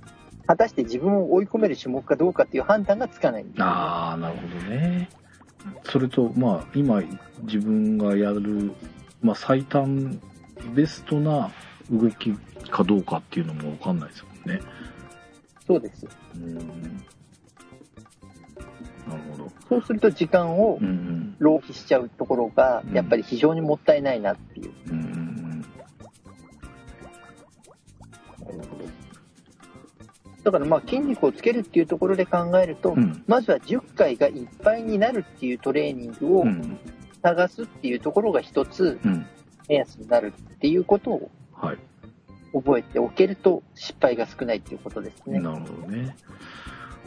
[0.46, 5.08] 果たして自分を追い込める種目かどうかっていう判断がつかないんでねああ、なるほどね。
[5.84, 7.02] それと、まあ、今、
[7.42, 8.72] 自分がやる、
[9.22, 10.20] まあ、最短、
[10.74, 11.50] ベストな
[11.90, 12.32] 動き
[12.70, 14.60] かどうかっていうのもわかんないですもんね。
[15.66, 16.06] そうです。
[16.34, 17.04] うん。
[19.68, 20.78] そうすると時間を。
[21.38, 24.72] 浪費しちゃうところがうんやっぱり非常にもったいないなっていう。
[24.90, 25.64] うん
[30.44, 32.94] だからまあ筋肉をつけるっていうところで考えると、ど。
[32.94, 33.22] うん。
[33.26, 36.78] まずは10回がいっぱいになるっていうトレーニングをうん。
[37.22, 39.26] 探すっていうところが一つうん。
[39.68, 41.78] 目安になるっていうことをはい。
[42.54, 45.38] 覚えておけると失敗が少ないっていうことですね。
[45.38, 46.16] なるほどね。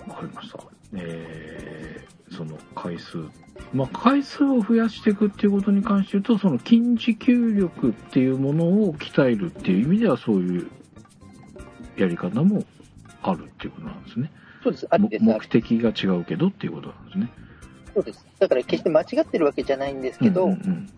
[0.07, 0.59] わかりました。
[0.93, 3.17] えー、その回数。
[3.73, 10.69] まあ、回数を増やしていくっていうことに関して言うと、その筋持久力っていうものを鍛えるっていう意味では、そういう
[11.95, 12.63] やり方も
[13.21, 14.31] あるっていうことなんですね。
[14.63, 14.87] そうです。
[14.89, 15.23] あです。
[15.23, 17.31] あ目り的が違うけどっていうことなんですね。
[17.93, 18.25] そうです。
[18.39, 20.89] だから決して間違ってるわけじゃないんですけど、うんうん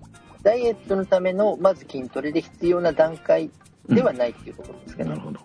[0.44, 3.50] ダイエットのためのまず筋トレで必要な段階
[3.88, 5.10] うんではないっていうところですかね。
[5.10, 5.40] なるほど。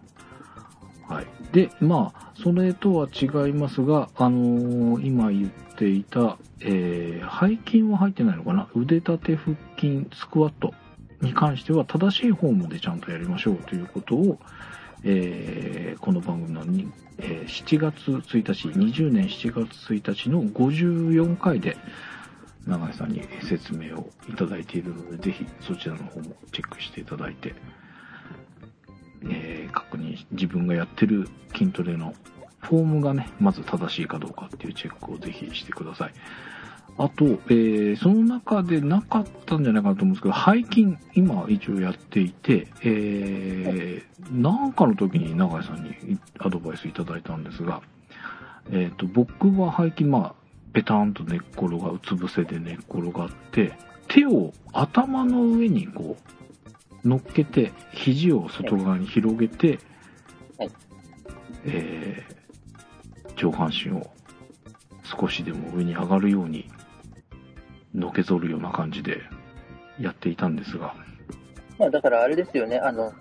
[1.08, 1.26] はい。
[1.52, 8.68] で、まあ、それとは違いますが、あのー今言っていた、えー背筋は入ってないのかな？
[8.74, 10.74] 腕立て、腹筋、スクワット
[11.22, 14.38] に関しては正しいフォームでちゃんとやりましょうということを、
[15.04, 16.62] えーこの番組の、
[17.18, 21.76] えー7月1日、20年7月1日の54回で、
[22.66, 27.54] 永井さんに説明をいただいているので、ぜひそちらの方もチェックしていただいて、
[29.24, 32.14] えー確認し、自分がやってる筋トレの
[32.60, 36.12] フォームがね、まず正しいかどうかっていうチェックをぜひしてください。
[36.96, 47.82] あと、えーその中でなかったんじゃないかなと思うんですけど、背筋、今一応やっていて、えー、なんかの時に永井さんにアドバイスいただいたんですが、
[48.70, 50.34] えっ、と、僕は背筋、まあ、
[50.72, 53.72] ペタンと寝っ転が、うつ伏せで寝っ転がって、
[54.08, 56.37] 手を頭の上にこう、
[57.04, 59.78] 乗っけて、肘を外側に広げて、
[60.58, 60.70] はい
[61.64, 62.38] えー
[63.38, 64.10] 上半身を
[65.04, 66.68] 少しでも上に上がるように、
[67.94, 69.22] のけぞるような感じで
[69.98, 70.94] やっていたんですが、
[71.78, 73.12] まあだからあれですよね、あの、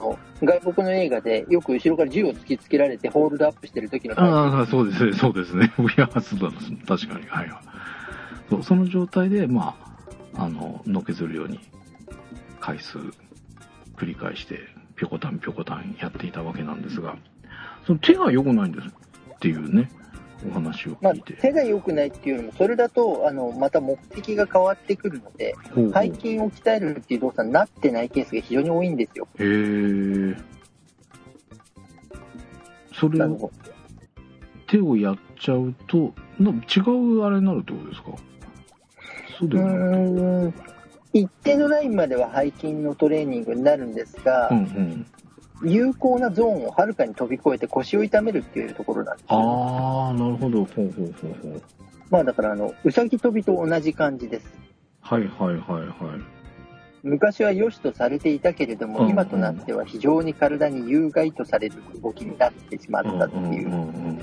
[0.42, 5.72] 外国の映画でよく後ろから銃を突きつけられてホールドアップしてる時の体ああ、そうですね、そうですね。
[5.78, 6.52] いや、そうだ、
[6.88, 7.28] 確かに。
[7.28, 7.60] はいはい。
[8.50, 9.76] そう、その状態で、ま
[10.34, 11.60] あ、あの、のけずるように、
[12.60, 12.98] 回数、
[13.98, 14.60] 繰り返して、
[14.96, 17.18] ぴょこたんぴょこたんやっていたわけなんですが、
[17.86, 18.92] その手が良くないんですっ
[19.40, 19.90] ていうね、
[20.50, 21.34] お話をまあ聞いて。
[21.34, 29.28] 手が良くないっていうよりも、それだと、あの、また目的が変わってくるので、ほうほう背筋を鍛えるっていう動作になってないケースが非常に多いんですよ。
[29.40, 30.38] へえ。
[32.94, 33.52] それを
[34.68, 38.12] 手をやっちゃうと、な違うあれになるってことですか？
[39.40, 40.22] そううではなくて。
[40.22, 40.77] ーん
[41.14, 45.08] 一定のラインまでは背筋のトレーニングになるんですが、うんうん。
[45.64, 50.66] 有効なゾーンをはるかに飛び越えて腰を痛めるっていうところなんですよ、ああ、なるほど。
[50.66, 51.62] ほうほうほうほう。
[52.10, 54.48] まあだからあの、うさぎ跳びと同じ感じです。
[55.02, 56.38] はいはいはいはい。
[57.04, 63.68] 昔は良しとされていたけれども、うん今となっては非常に体に有害とされる動きになってしまったっていう。
[63.68, 64.20] うんうん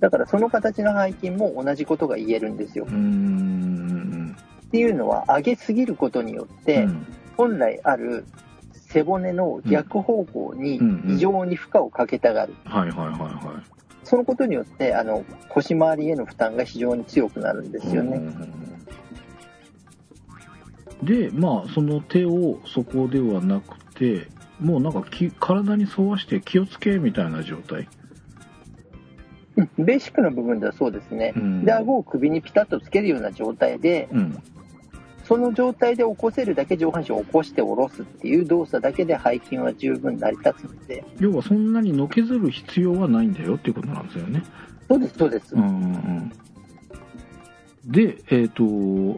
[0.00, 2.90] だからその形の背筋も同じことが言えるんですよう。
[2.90, 2.94] ん。
[2.94, 4.36] うーん。
[4.74, 7.06] っていうのは上げすぎることによって、うん
[7.36, 8.24] 本来ある
[8.72, 12.54] 背骨の逆方向に異常に負荷をかけたがる。
[12.64, 13.60] はいはいはいは
[14.04, 17.80] そのことによって、あの、腰回りへの負担が非常に強くなるんでい。
[17.80, 18.20] すよね。
[21.02, 24.28] で、まあ、その手をそこではなくて、
[24.60, 27.88] もうなんかき体に沿わして気をつけみたいな状態。
[29.56, 31.32] うんベーシックな部分ではそうですね。
[31.36, 34.42] うんで、顎を首にピタッとつけるような状態で、うん。
[35.24, 44.42] その状態で起こせるだけ上半身を起こして下ろすっていう動作だけで背筋は十分成り立つので、要はそんなにのけずる必要はないんだよっていうことなんですよね。
[44.88, 45.54] そうです、そうです。
[45.54, 46.32] うん。
[47.86, 48.62] で、えっ、と、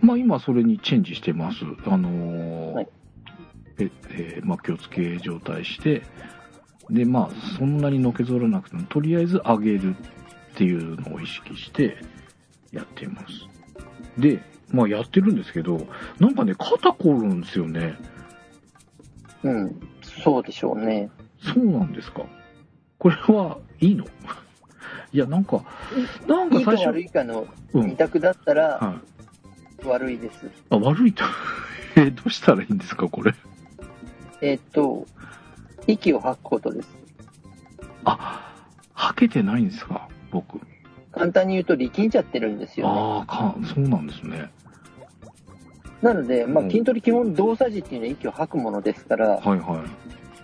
[0.01, 1.59] まあ今それにチェンジしてます。
[1.87, 2.89] あのーはい
[3.79, 6.03] え、えーまあ気をつけ状態して、
[6.89, 11.97] で、まあそんなにのけぞらなくても、とりあえず上げるっていうのを意識して
[12.73, 13.27] やっています。
[14.19, 14.41] で、
[14.71, 15.87] まあやってるんですけど、
[16.19, 17.97] なんかね、肩凝るんですよね。
[19.43, 21.11] うん、そうでしょうね。
[21.41, 22.23] そうなんですか。
[22.99, 24.05] これはいいの？
[25.13, 25.63] いや、なんか、
[26.27, 27.97] なんかいいか最初、悪いかのうん二。
[27.97, 29.01] 択だったらは
[29.85, 29.87] い。
[29.87, 30.51] 悪いです。
[30.71, 31.23] あ、悪いと。
[31.97, 33.35] え、どうしたらいいんですか、これ？
[34.43, 35.07] えーっと、
[35.87, 36.89] 息を吐くことです。
[38.05, 38.53] あ、
[38.95, 40.61] 吐けてないんですか、僕。
[41.17, 43.01] 簡単に言うと力んじゃってるんですよね。
[43.01, 44.51] ああ、か、そうなんですね。
[46.03, 49.83] なので、まあ、うん筋トレ基本動作時っていうのは息を吐くものですから、はいは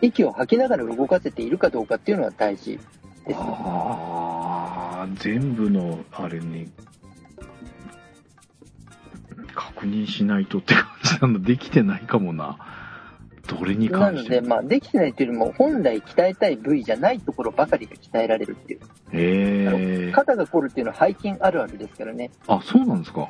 [0.01, 0.07] い。
[0.07, 2.79] 息を吐きながら動かせているかどうかっていうのは大事
[3.27, 3.39] です。
[3.39, 6.73] ああ、全部のあれに、
[9.55, 12.57] 確認しないとって感じなの、できてないかもな。
[13.59, 14.41] どれになので、関して？
[14.41, 14.49] も。
[14.49, 18.81] まあ、できてないというよりも、本来鍛えたい部位じゃないところばかりが鍛えられるっていう。
[19.13, 20.13] へえ。
[20.13, 22.31] 肩が凝るっていうのは背筋あるあるですからね。
[22.47, 23.29] あ、そうなんですか？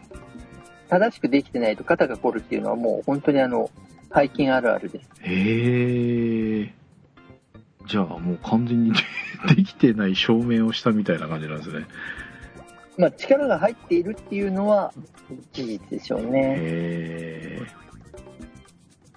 [0.88, 3.70] 正しくできてないと肩が凝るっていうのはもう本当にあの、
[4.14, 5.08] 背筋あるあるです。
[5.22, 6.74] へえ。
[7.86, 8.92] じゃあもう完全に
[9.56, 11.86] できてない証明をしたみたいな感じなんですね。
[12.98, 14.92] まあ、力が入っているっていうのは
[15.52, 16.30] 事実でしょうね。
[16.58, 17.66] へえ。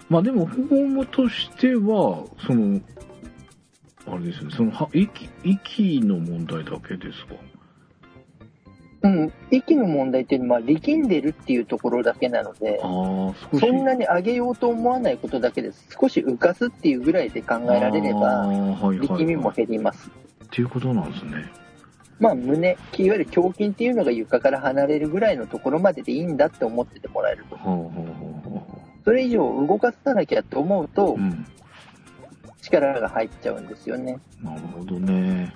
[0.10, 2.80] まあでも、フォームとしては、その、
[4.08, 7.34] あれですね、その、は息、息の問題だけですか？
[9.02, 9.34] うん。
[9.50, 12.80] 息の問題っていうのは、まあ力んでるっていうところだけなので。
[12.80, 15.88] そんなに上げようと思わないことだけです。
[16.00, 20.10] 少し浮かすっていうぐらいで考えられれば、はいはいはい力みも減ります。
[20.46, 21.52] っていうことなんですね。
[22.20, 27.56] まあ、胸、いわゆる胸筋っていうのが床から離れるぐらいのところまででいいんだって思っててもらえると。
[27.56, 31.46] はあ、はあはあはそれ以上動かさなきゃと思うとあ、う、ん。
[32.62, 34.20] 力が入っちゃうんですよね。
[34.42, 35.54] なるほどね。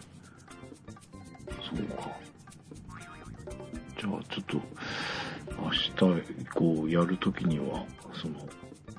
[1.48, 2.12] そうか。
[4.00, 4.62] じゃあちょっと、
[5.58, 7.84] 明日以降やるときには、
[8.14, 8.36] その、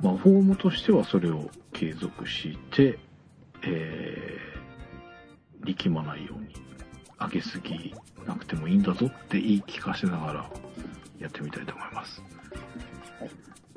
[0.02, 2.98] まあ、フォームとしてはそれを継続して、
[3.62, 6.54] えー、力まないように、
[7.20, 7.94] 上げすぎ
[8.26, 10.50] なくてもいいんだぞって言い聞かせながら
[11.20, 12.22] やってみたいと思います。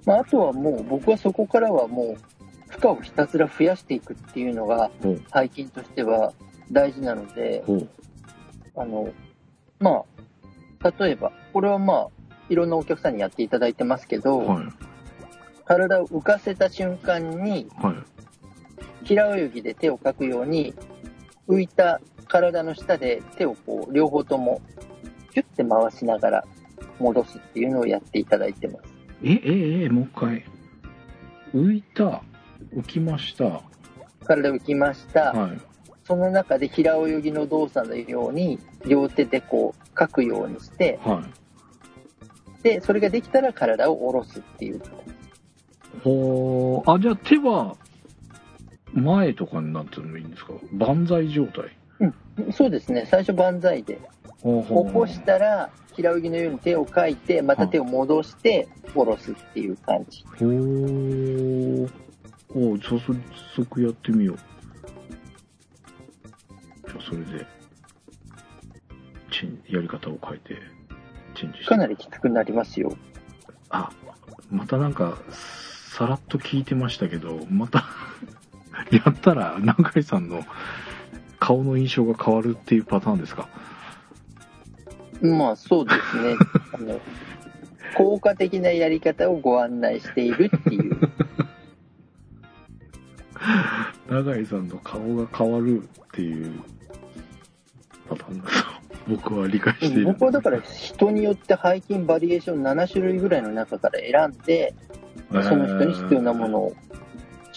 [0.05, 2.17] まあ、あとはもう、僕はそこからはもう、
[2.67, 4.91] 負荷をひたすら増やしていくっていうのが、
[5.33, 6.33] 背筋としては
[6.71, 7.89] 大事なので、ほう、
[8.75, 9.09] あの、
[9.79, 10.03] ま
[10.81, 12.07] あ、例えば、これはまあ、
[12.49, 14.65] いろんなお客さんにやっていただいてますけど、はい。
[15.65, 19.05] 体を浮かせた瞬間に、はい。
[19.05, 20.73] 平泳ぎで手をかくように、
[21.47, 24.61] 浮いた体の下で手をこう、両方とも、
[25.33, 26.45] キュッて回しながら
[26.99, 28.92] 戻すっていうのをやっていただいてます。
[29.23, 30.45] え、え、え、もう一回。
[31.53, 32.23] 浮いた、
[32.75, 33.61] 浮きました。
[34.25, 35.31] 体浮きました。
[35.31, 35.61] はい。
[36.03, 41.23] その中で平泳ぎの動作のように、両手でこう、かくようにして、は
[42.59, 42.63] い。
[42.63, 44.81] で、それができたら体を下ろすっていう。
[46.03, 47.77] ほー、あ、じゃあ手は、
[48.93, 50.53] 前とかになってもいいんですか？
[50.71, 51.75] 万歳状態。
[52.51, 53.99] そうですね、最初万歳で。
[54.43, 60.25] 起こしたら、平泳ぎのように手をかいて、また手を戻して、下ろすっていう感じ。
[60.37, 61.89] ほー。
[62.55, 62.99] お早
[63.55, 64.37] 速やってみよう。
[66.87, 67.45] じゃあそれで、
[69.31, 70.57] チン、やり方を変えて、
[71.35, 71.65] チェンジして。
[71.67, 72.95] かなりきつくなりますよ。
[73.69, 73.89] あ、
[74.51, 77.85] またなんか、さらっと聞いてましたけど、また、
[78.91, 80.43] やったら、永井さんの
[81.39, 83.47] 顔の印象が変わるっていうパターンですか？
[85.23, 86.35] まあそうですね。
[86.73, 86.99] あの
[87.95, 90.97] 効果的なやり方をご案内しているっていう。
[94.09, 96.51] 永井さんの顔が変わるっていう
[98.09, 98.51] パターンだと
[99.07, 100.05] 僕は理解している。
[100.05, 104.73] 僕はだから人によって背筋バリエーション7種類ぐらいの中から選んで、
[105.31, 106.73] その人に必要なものを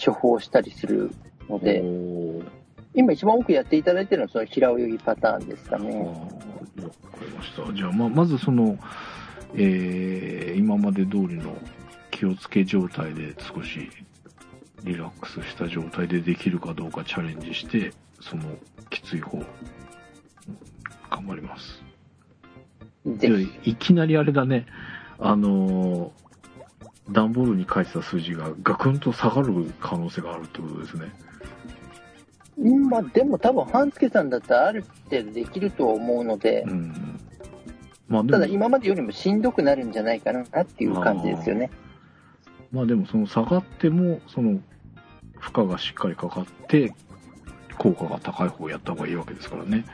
[0.03, 1.11] 処方したりする
[1.49, 2.56] のおで、ー
[2.93, 5.99] 今一番多くやっていただいてるのはその平泳ぎパターンですかね。
[5.99, 7.73] わかりました。
[7.73, 8.77] じゃあ、まあ、まずその、
[9.55, 11.55] えー今まで通りの
[12.09, 13.91] 気をつけ状態で少し
[14.83, 18.43] リラックスした状態でできるかどうかチャレンジして、その
[18.89, 19.37] きつい方、
[21.11, 21.83] 頑張ります。
[23.63, 24.65] いきなりあれだね、
[25.19, 26.27] あのー
[27.09, 31.13] 段ボールに書いてた数字がガクンと下がる可能性があるってことですね。
[32.57, 37.19] まあでも多分半助さんだったらある程度できるとは思うのでう、ん。
[38.07, 41.69] まあただ今までよりもしんどくなるんじゃないかなっていう感じですよね。
[42.71, 44.59] まあでもその下がっても、その
[45.39, 46.93] 負荷がしっかりかかって、
[47.77, 49.85] 効果が高い方をやった方がいいわけですからね。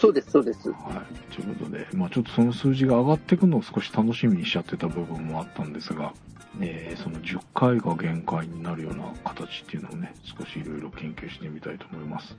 [0.00, 0.70] そうです、そうです。
[0.70, 1.34] はい。
[1.34, 6.14] ということで、まあちょっとその数字が上がっていくのを少し楽しみにしちゃってた部分もあったんですが、
[6.60, 12.34] えーその10回が限界になるような形っていうのをね、少しいろいろ研究してみたいと思います。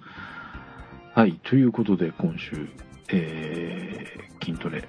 [1.14, 1.39] はい。
[1.43, 2.68] ということで、今週、
[3.09, 4.88] えー筋トレ、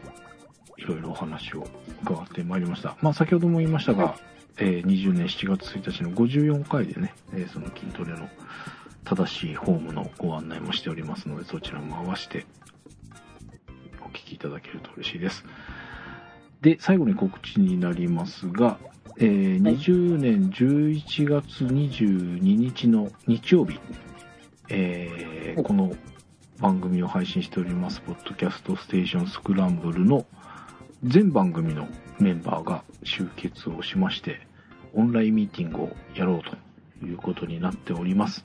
[0.79, 1.66] いろいろお話を
[2.03, 2.97] 伺ってまいりました。
[3.03, 4.16] まあ先ほども言いましたが、
[4.57, 8.29] えー20年7月1日の54回でね、えーその筋トレの
[9.05, 12.47] 正しいフォームのご案内もしておりますので、そちらも合わせて
[14.13, 15.45] 聞きいただけると嬉しいです。
[16.61, 18.79] で、最後に告知になりますが、
[19.19, 23.81] えーはい20年11月22日の日曜日、
[24.69, 25.95] えーはいこの
[26.61, 30.25] 番組を配信しております、ポッドキャストステーションスクランブルの
[31.03, 31.89] 全番組の
[32.21, 34.47] メンバーが集結をしまして、
[34.95, 38.45] オンラインミーティングをやろうということになっております。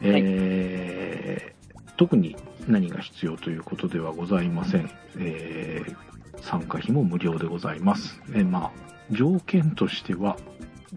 [0.00, 1.58] えー
[1.98, 2.36] 特に
[2.68, 4.90] 何が必要ということではございません。
[5.18, 6.08] えー
[6.40, 8.22] 参加費も無料でございます。
[8.28, 8.70] えーまあ、
[9.10, 10.36] 条件としては、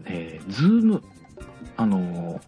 [0.06, 1.04] えー、ズーム、
[1.78, 2.42] あのー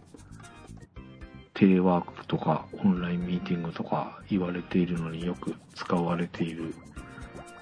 [1.54, 6.74] テレワークとかオンラインミーティングとか言われているのによく使われている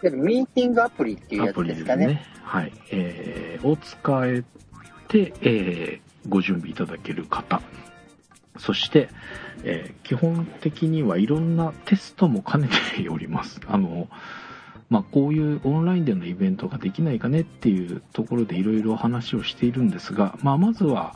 [0.03, 2.07] ミーティングアプリっていうやつアプリでかね。
[2.07, 2.27] ね。
[2.43, 2.73] はい。
[2.91, 4.43] えーを使え
[5.09, 7.61] て、えーご準備いただける方。
[8.59, 9.09] そして、
[9.65, 13.61] えー基本的にはいろんなテストも兼ねております。
[13.69, 14.09] あの、
[14.91, 21.15] まあ、こういうオンラインでのイベントができないかねっていうところでいろいろ話をしているんですが、まあ、まずは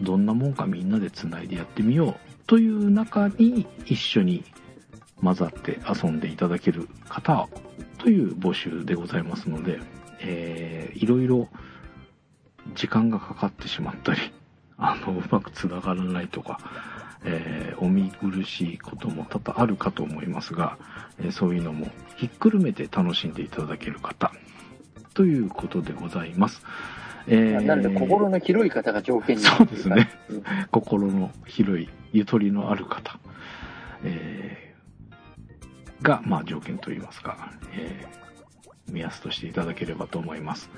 [0.00, 2.14] どんなもんかみんなでつないでやってみよう
[2.46, 4.44] という中に一緒に
[5.20, 7.48] 混ざって遊んでいただける方
[7.98, 9.80] という募集でございますので、
[10.20, 11.48] えいろいろ
[12.74, 14.20] 時間がかかってしまったり、
[14.78, 16.60] あの、うまくつながらないとか、
[17.24, 20.76] えーお見苦しいことも多々あるかと思いますが、
[21.18, 24.32] えーそういうのもひっくるめて楽しんでいただける方、
[25.14, 26.62] ということでございます。
[27.26, 30.10] えーなので、心の広い方が条件になそうですね。
[30.70, 33.18] 心の広い、ゆとりのある方、
[34.04, 38.20] えーが、まあ、条件といいますか、えー
[38.90, 40.68] 目安としていただければと思います。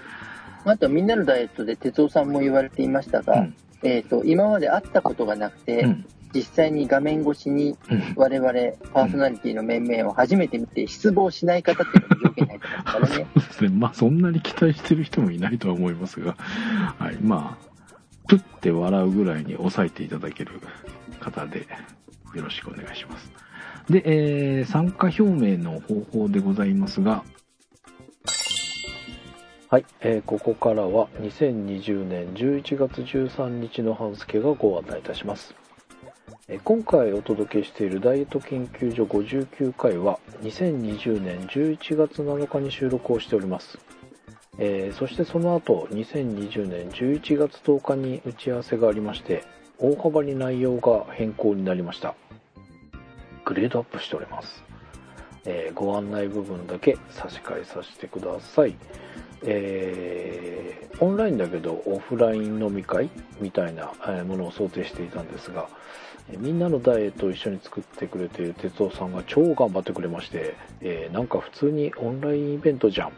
[0.65, 3.57] あと、みんなのダイエットで哲夫さんも言われていましたが、うん。
[3.83, 6.07] えっ、と、今まで会ったことがなくて、うん。
[6.35, 8.53] 実際に画面越しにうん我々
[8.93, 13.27] パーソナリティの面々を初めて見て失望しない方っていうのも条件に入ってますからね。
[13.37, 13.71] そうですね。
[13.71, 16.37] まあ、そんなに期待してる人もいないとは思いますが、
[16.99, 17.17] はい。
[17.21, 17.73] まあ、
[18.29, 20.53] プッて笑うぐらいに抑えていただける
[21.21, 21.67] 方で、
[22.35, 23.31] よろしくお願いします。
[23.91, 27.25] で、えー参加表明の方法でございますが、
[29.69, 35.55] はい、えーここからは2020年11月13日の半付がご案内いたします。
[36.65, 43.79] 今回お届けしているダイエット研究所59回は2020年11月7日に収録をしております。
[44.59, 49.45] えーそしてその後2020年11月10日に打ち合わせがありまして
[49.79, 52.15] 大幅に内容が変更になりました。
[53.45, 54.63] グレードアップしております。
[55.45, 58.77] えーご案内部分だけ差し替えさせてください。
[59.43, 63.93] えーオンラインだけどオフライン飲み会みたいな
[64.25, 65.69] ものを想定していたんですが、
[66.39, 73.13] みんなのダイエットを一緒に作ってくれている哲夫さんが超頑張ってくれまして、えーなんか普通にオンラインイベントじゃんっ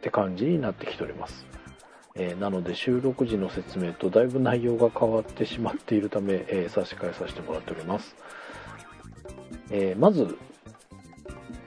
[0.00, 1.46] て感じになってきております。
[2.14, 8.16] えーなので収録時の説明とだいぶ内容が変わってしまっているため、えー差し替えさせてもらっております。
[9.70, 10.38] えまず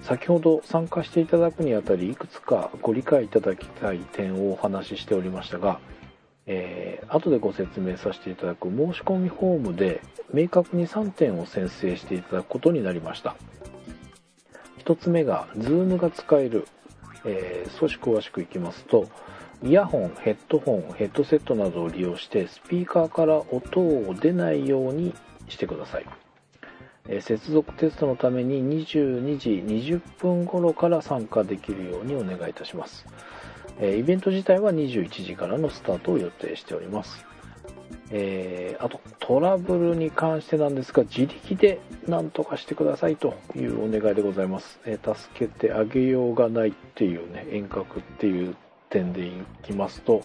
[0.02, 5.82] 先ほど参加していただくにあたりいくつかご理解いただきたい点をお話ししておりましたが、
[6.48, 10.02] えー後でご説明させていただく申し込みフォームで
[10.34, 13.38] 明確に3点を宣誓していただくことになりました
[14.84, 16.68] 1つ目が Zoom が使える、
[17.24, 19.08] えー少し詳しくいきますと
[19.64, 25.14] イヤホンヘッドホンヘッドセットなどを利用してスピーカーから音を出ないように
[25.48, 26.06] してください
[27.10, 33.06] え接続テストのために22時20分頃から参加できるようにお願いいたします。
[33.80, 37.26] えイベント自体は21時からのスタートを予定しております。
[38.10, 48.56] えーあとトラブルに関してなんですが自力で何とかしてくださいというお願いでございます、えー助けてあげようがないっていうね遠隔っていう
[48.90, 49.32] 点でい
[49.64, 50.24] きますと、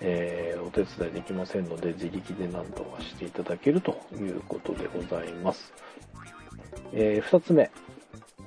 [0.00, 5.72] えーお手伝いできませんので自力で何とかしていただけるということでございます。
[6.92, 7.70] え2つ目。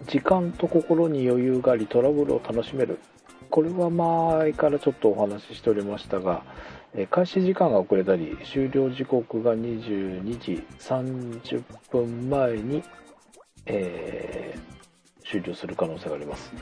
[0.08, 3.00] 時間と心に余裕がありトラブルを楽しめる。
[3.50, 6.44] これは前からちょっとお話ししておりましたが、
[6.94, 12.84] え開始時間が遅れたり終了時刻が22時30分前に、
[13.66, 14.76] えー
[15.28, 16.54] 終了する可能性があります、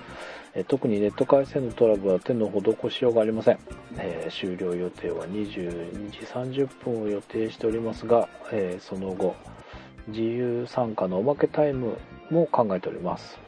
[0.54, 3.60] え特にネット回線のトラブルは手の施しようがありません、
[3.98, 9.36] えー終了予定は22時30分を予定しておりますが、えーその後
[10.08, 11.98] 自由参加のおまけタイム
[12.30, 13.40] も考えております。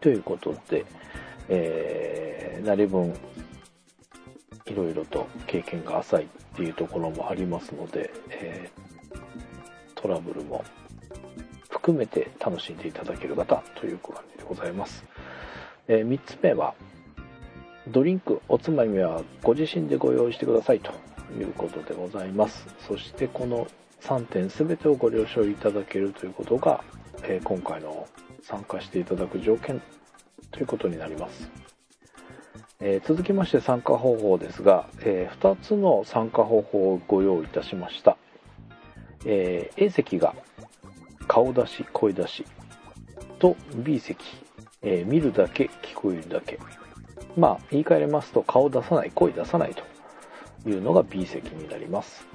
[0.00, 0.84] ということで、
[1.48, 3.14] えー、なり分、
[4.66, 6.26] いろいろと経験が浅いっ
[6.56, 8.84] ていうところもありますので、えー
[10.04, 10.62] トラブルも
[11.70, 15.02] 含めて楽しんでいただける方という感じでございます。
[15.88, 16.74] え3つ目は、
[17.88, 20.92] ドリンク、おつまみはご自身でご用意してくださいと
[21.38, 22.66] いうことでございます。
[22.86, 23.66] そしてこの
[24.02, 26.84] 3点全てをご了承いただけるということが、
[27.22, 28.06] えー今回の
[28.42, 29.80] 参加していただく条件
[30.50, 31.50] ということになります。
[32.80, 38.16] えー続きまして参加方法ですが、え2つの参加方法をご用意いたしました。
[39.24, 40.34] えー A 席が
[41.26, 42.44] 顔出し、声出し
[43.38, 44.18] と B 席、
[44.82, 46.58] え見るだけ、聞こえるだけ。
[47.36, 52.26] まあ、言い換えれますと顔出さない、声出さないというのが B 席になります。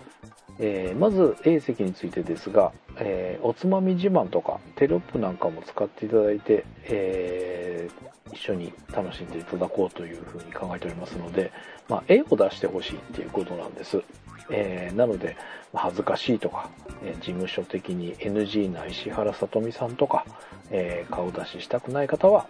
[0.60, 11.52] えーまず A 席についてですが、えーおつまみ自慢とかテロップなんかも使っていただいて、えー一緒に楽しんでいただこうというふうに考えておりますので、
[11.88, 14.03] まあ、絵を出してほしいっていうことなんです、
[14.52, 15.36] えなので
[15.73, 16.69] 恥ずかしいとか、
[17.03, 20.26] え事務所的に NG な石原さとみさんとか、
[20.69, 22.45] え顔出ししたくない方は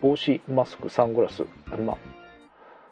[0.00, 1.44] 帽子マスクサングラス、
[1.84, 1.96] ま、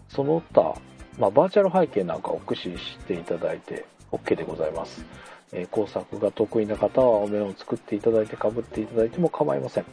[0.09, 0.75] その他、
[1.19, 5.05] まあ、バーチャル背景なんかを駆使していただいて OK でございます、
[5.53, 9.85] えー工作が得意な方はお面を作っていただいてかぶっていただいても構いません、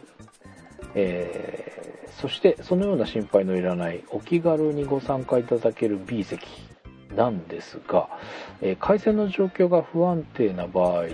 [0.95, 1.79] えー
[2.19, 6.45] そしてそのような心配のいらないお気軽にご参加いただける B 席
[7.15, 8.09] なんですが、
[8.61, 11.05] えー回線の状況が不安定な場合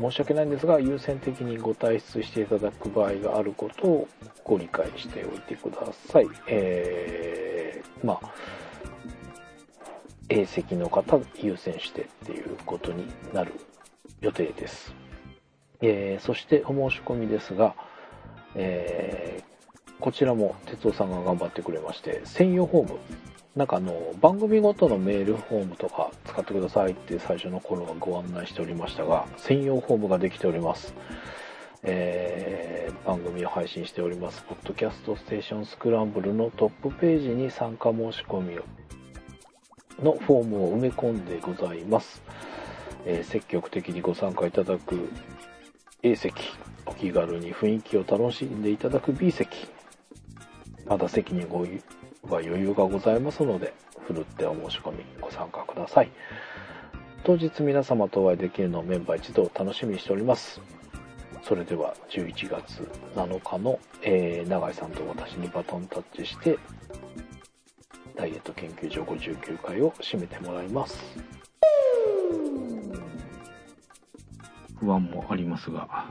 [0.00, 4.08] 申し訳ないんですが優先的にご退出していただく場合があることを
[4.44, 6.28] ご理解しておいてください。
[6.48, 8.30] えーまあ
[10.28, 13.52] A 席の方優先してっていうことになる
[14.20, 14.94] 予定です。
[15.80, 17.74] えーそしてお申し込みですが、
[18.54, 19.48] えー
[20.00, 22.98] こちらも哲夫さんが頑張ってくれまして専用フォーム
[23.56, 30.94] なんかあの番組ごとのメールフォームとか使ってくださいって最初の頃はご案内しておりましたが専用フォームができております、
[31.82, 38.64] えー番組を配信しておりますポッドキャストステーションスクランブルのトップページに参加申し込みを
[40.02, 42.22] のフォームを埋め込んでございます、
[43.04, 45.08] えー積極的にご参加いただく
[46.02, 46.34] A 席
[46.86, 49.68] お気軽に雰囲気を楽しんでいただく B 席。
[50.86, 51.60] まだ席にご
[52.32, 53.74] は余裕がございますので
[54.06, 56.10] ふるってお申し込みご参加ください。
[57.24, 60.60] 当日皆様とお会いできるのをメンバー一同楽しみにしております。
[61.42, 66.58] それでは11月7日の、えー永井さんと私にバトンタッチして
[68.18, 70.98] ダイエット研究所59回を締めてもらいます
[74.80, 76.06] 不安もありますが、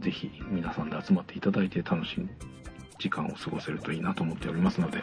[0.00, 2.28] ぜひ皆さんで集まっていただいて楽しい
[2.98, 5.02] 時間を過ごせるといいなと思っておりますので、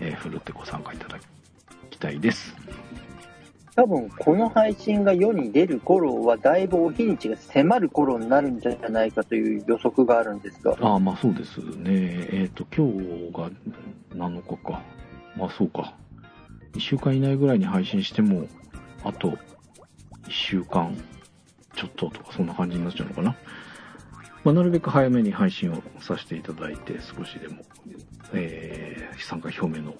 [0.00, 1.18] えー、ふるってご参加いただ
[1.90, 2.54] きたいです。
[3.74, 12.28] 多分、この配信が世に出る頃は、だいぶお日にちが迫る頃になるんじゃないかという予測があるんですが、ああ、まあそうですね。
[12.32, 13.50] えっ、と、今日が
[14.14, 14.82] 7日か。
[15.36, 15.94] まあそうか。
[16.72, 18.46] 1週間以内ぐらいに配信しても、
[19.04, 19.36] あと1
[20.30, 20.96] 週間
[21.74, 23.36] ちょっととか、そんな感じになっちゃうのかな。
[24.44, 27.62] まあ、なるべく早めに配信をさせていただいて、少しでも、
[28.32, 29.94] えー、参加表明の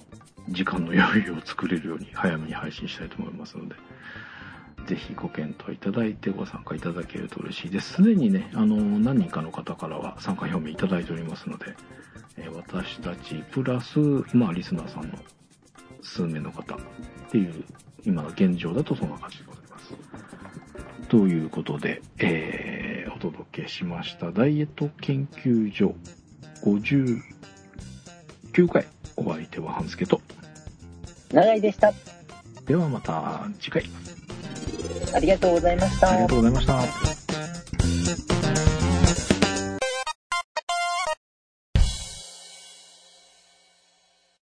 [0.49, 3.75] 時間の余裕を作れるように早めに配信したいと思いますので、
[4.85, 7.93] ぜひご検討いただいてご参加いただけると嬉しいです。
[7.93, 11.75] すでにね、あの、何人かの方からは参加表明いただいておりますので、
[12.37, 13.99] えー私たちプラス、
[14.33, 15.19] まあ、リスナーさんの
[16.01, 16.77] 数名の方っ
[17.31, 17.63] ていう、
[18.03, 19.93] 今の現状だとそんな感じでございます。
[21.07, 25.95] ということで、えー、お届けしましたダイエット研究所
[26.63, 27.21] 59
[28.67, 30.21] 回お相手は半助と
[31.31, 31.93] 長井でした。
[32.65, 33.83] ではまた次回
[35.13, 36.09] ありがとうございました。
[36.09, 38.42] ありがとうございました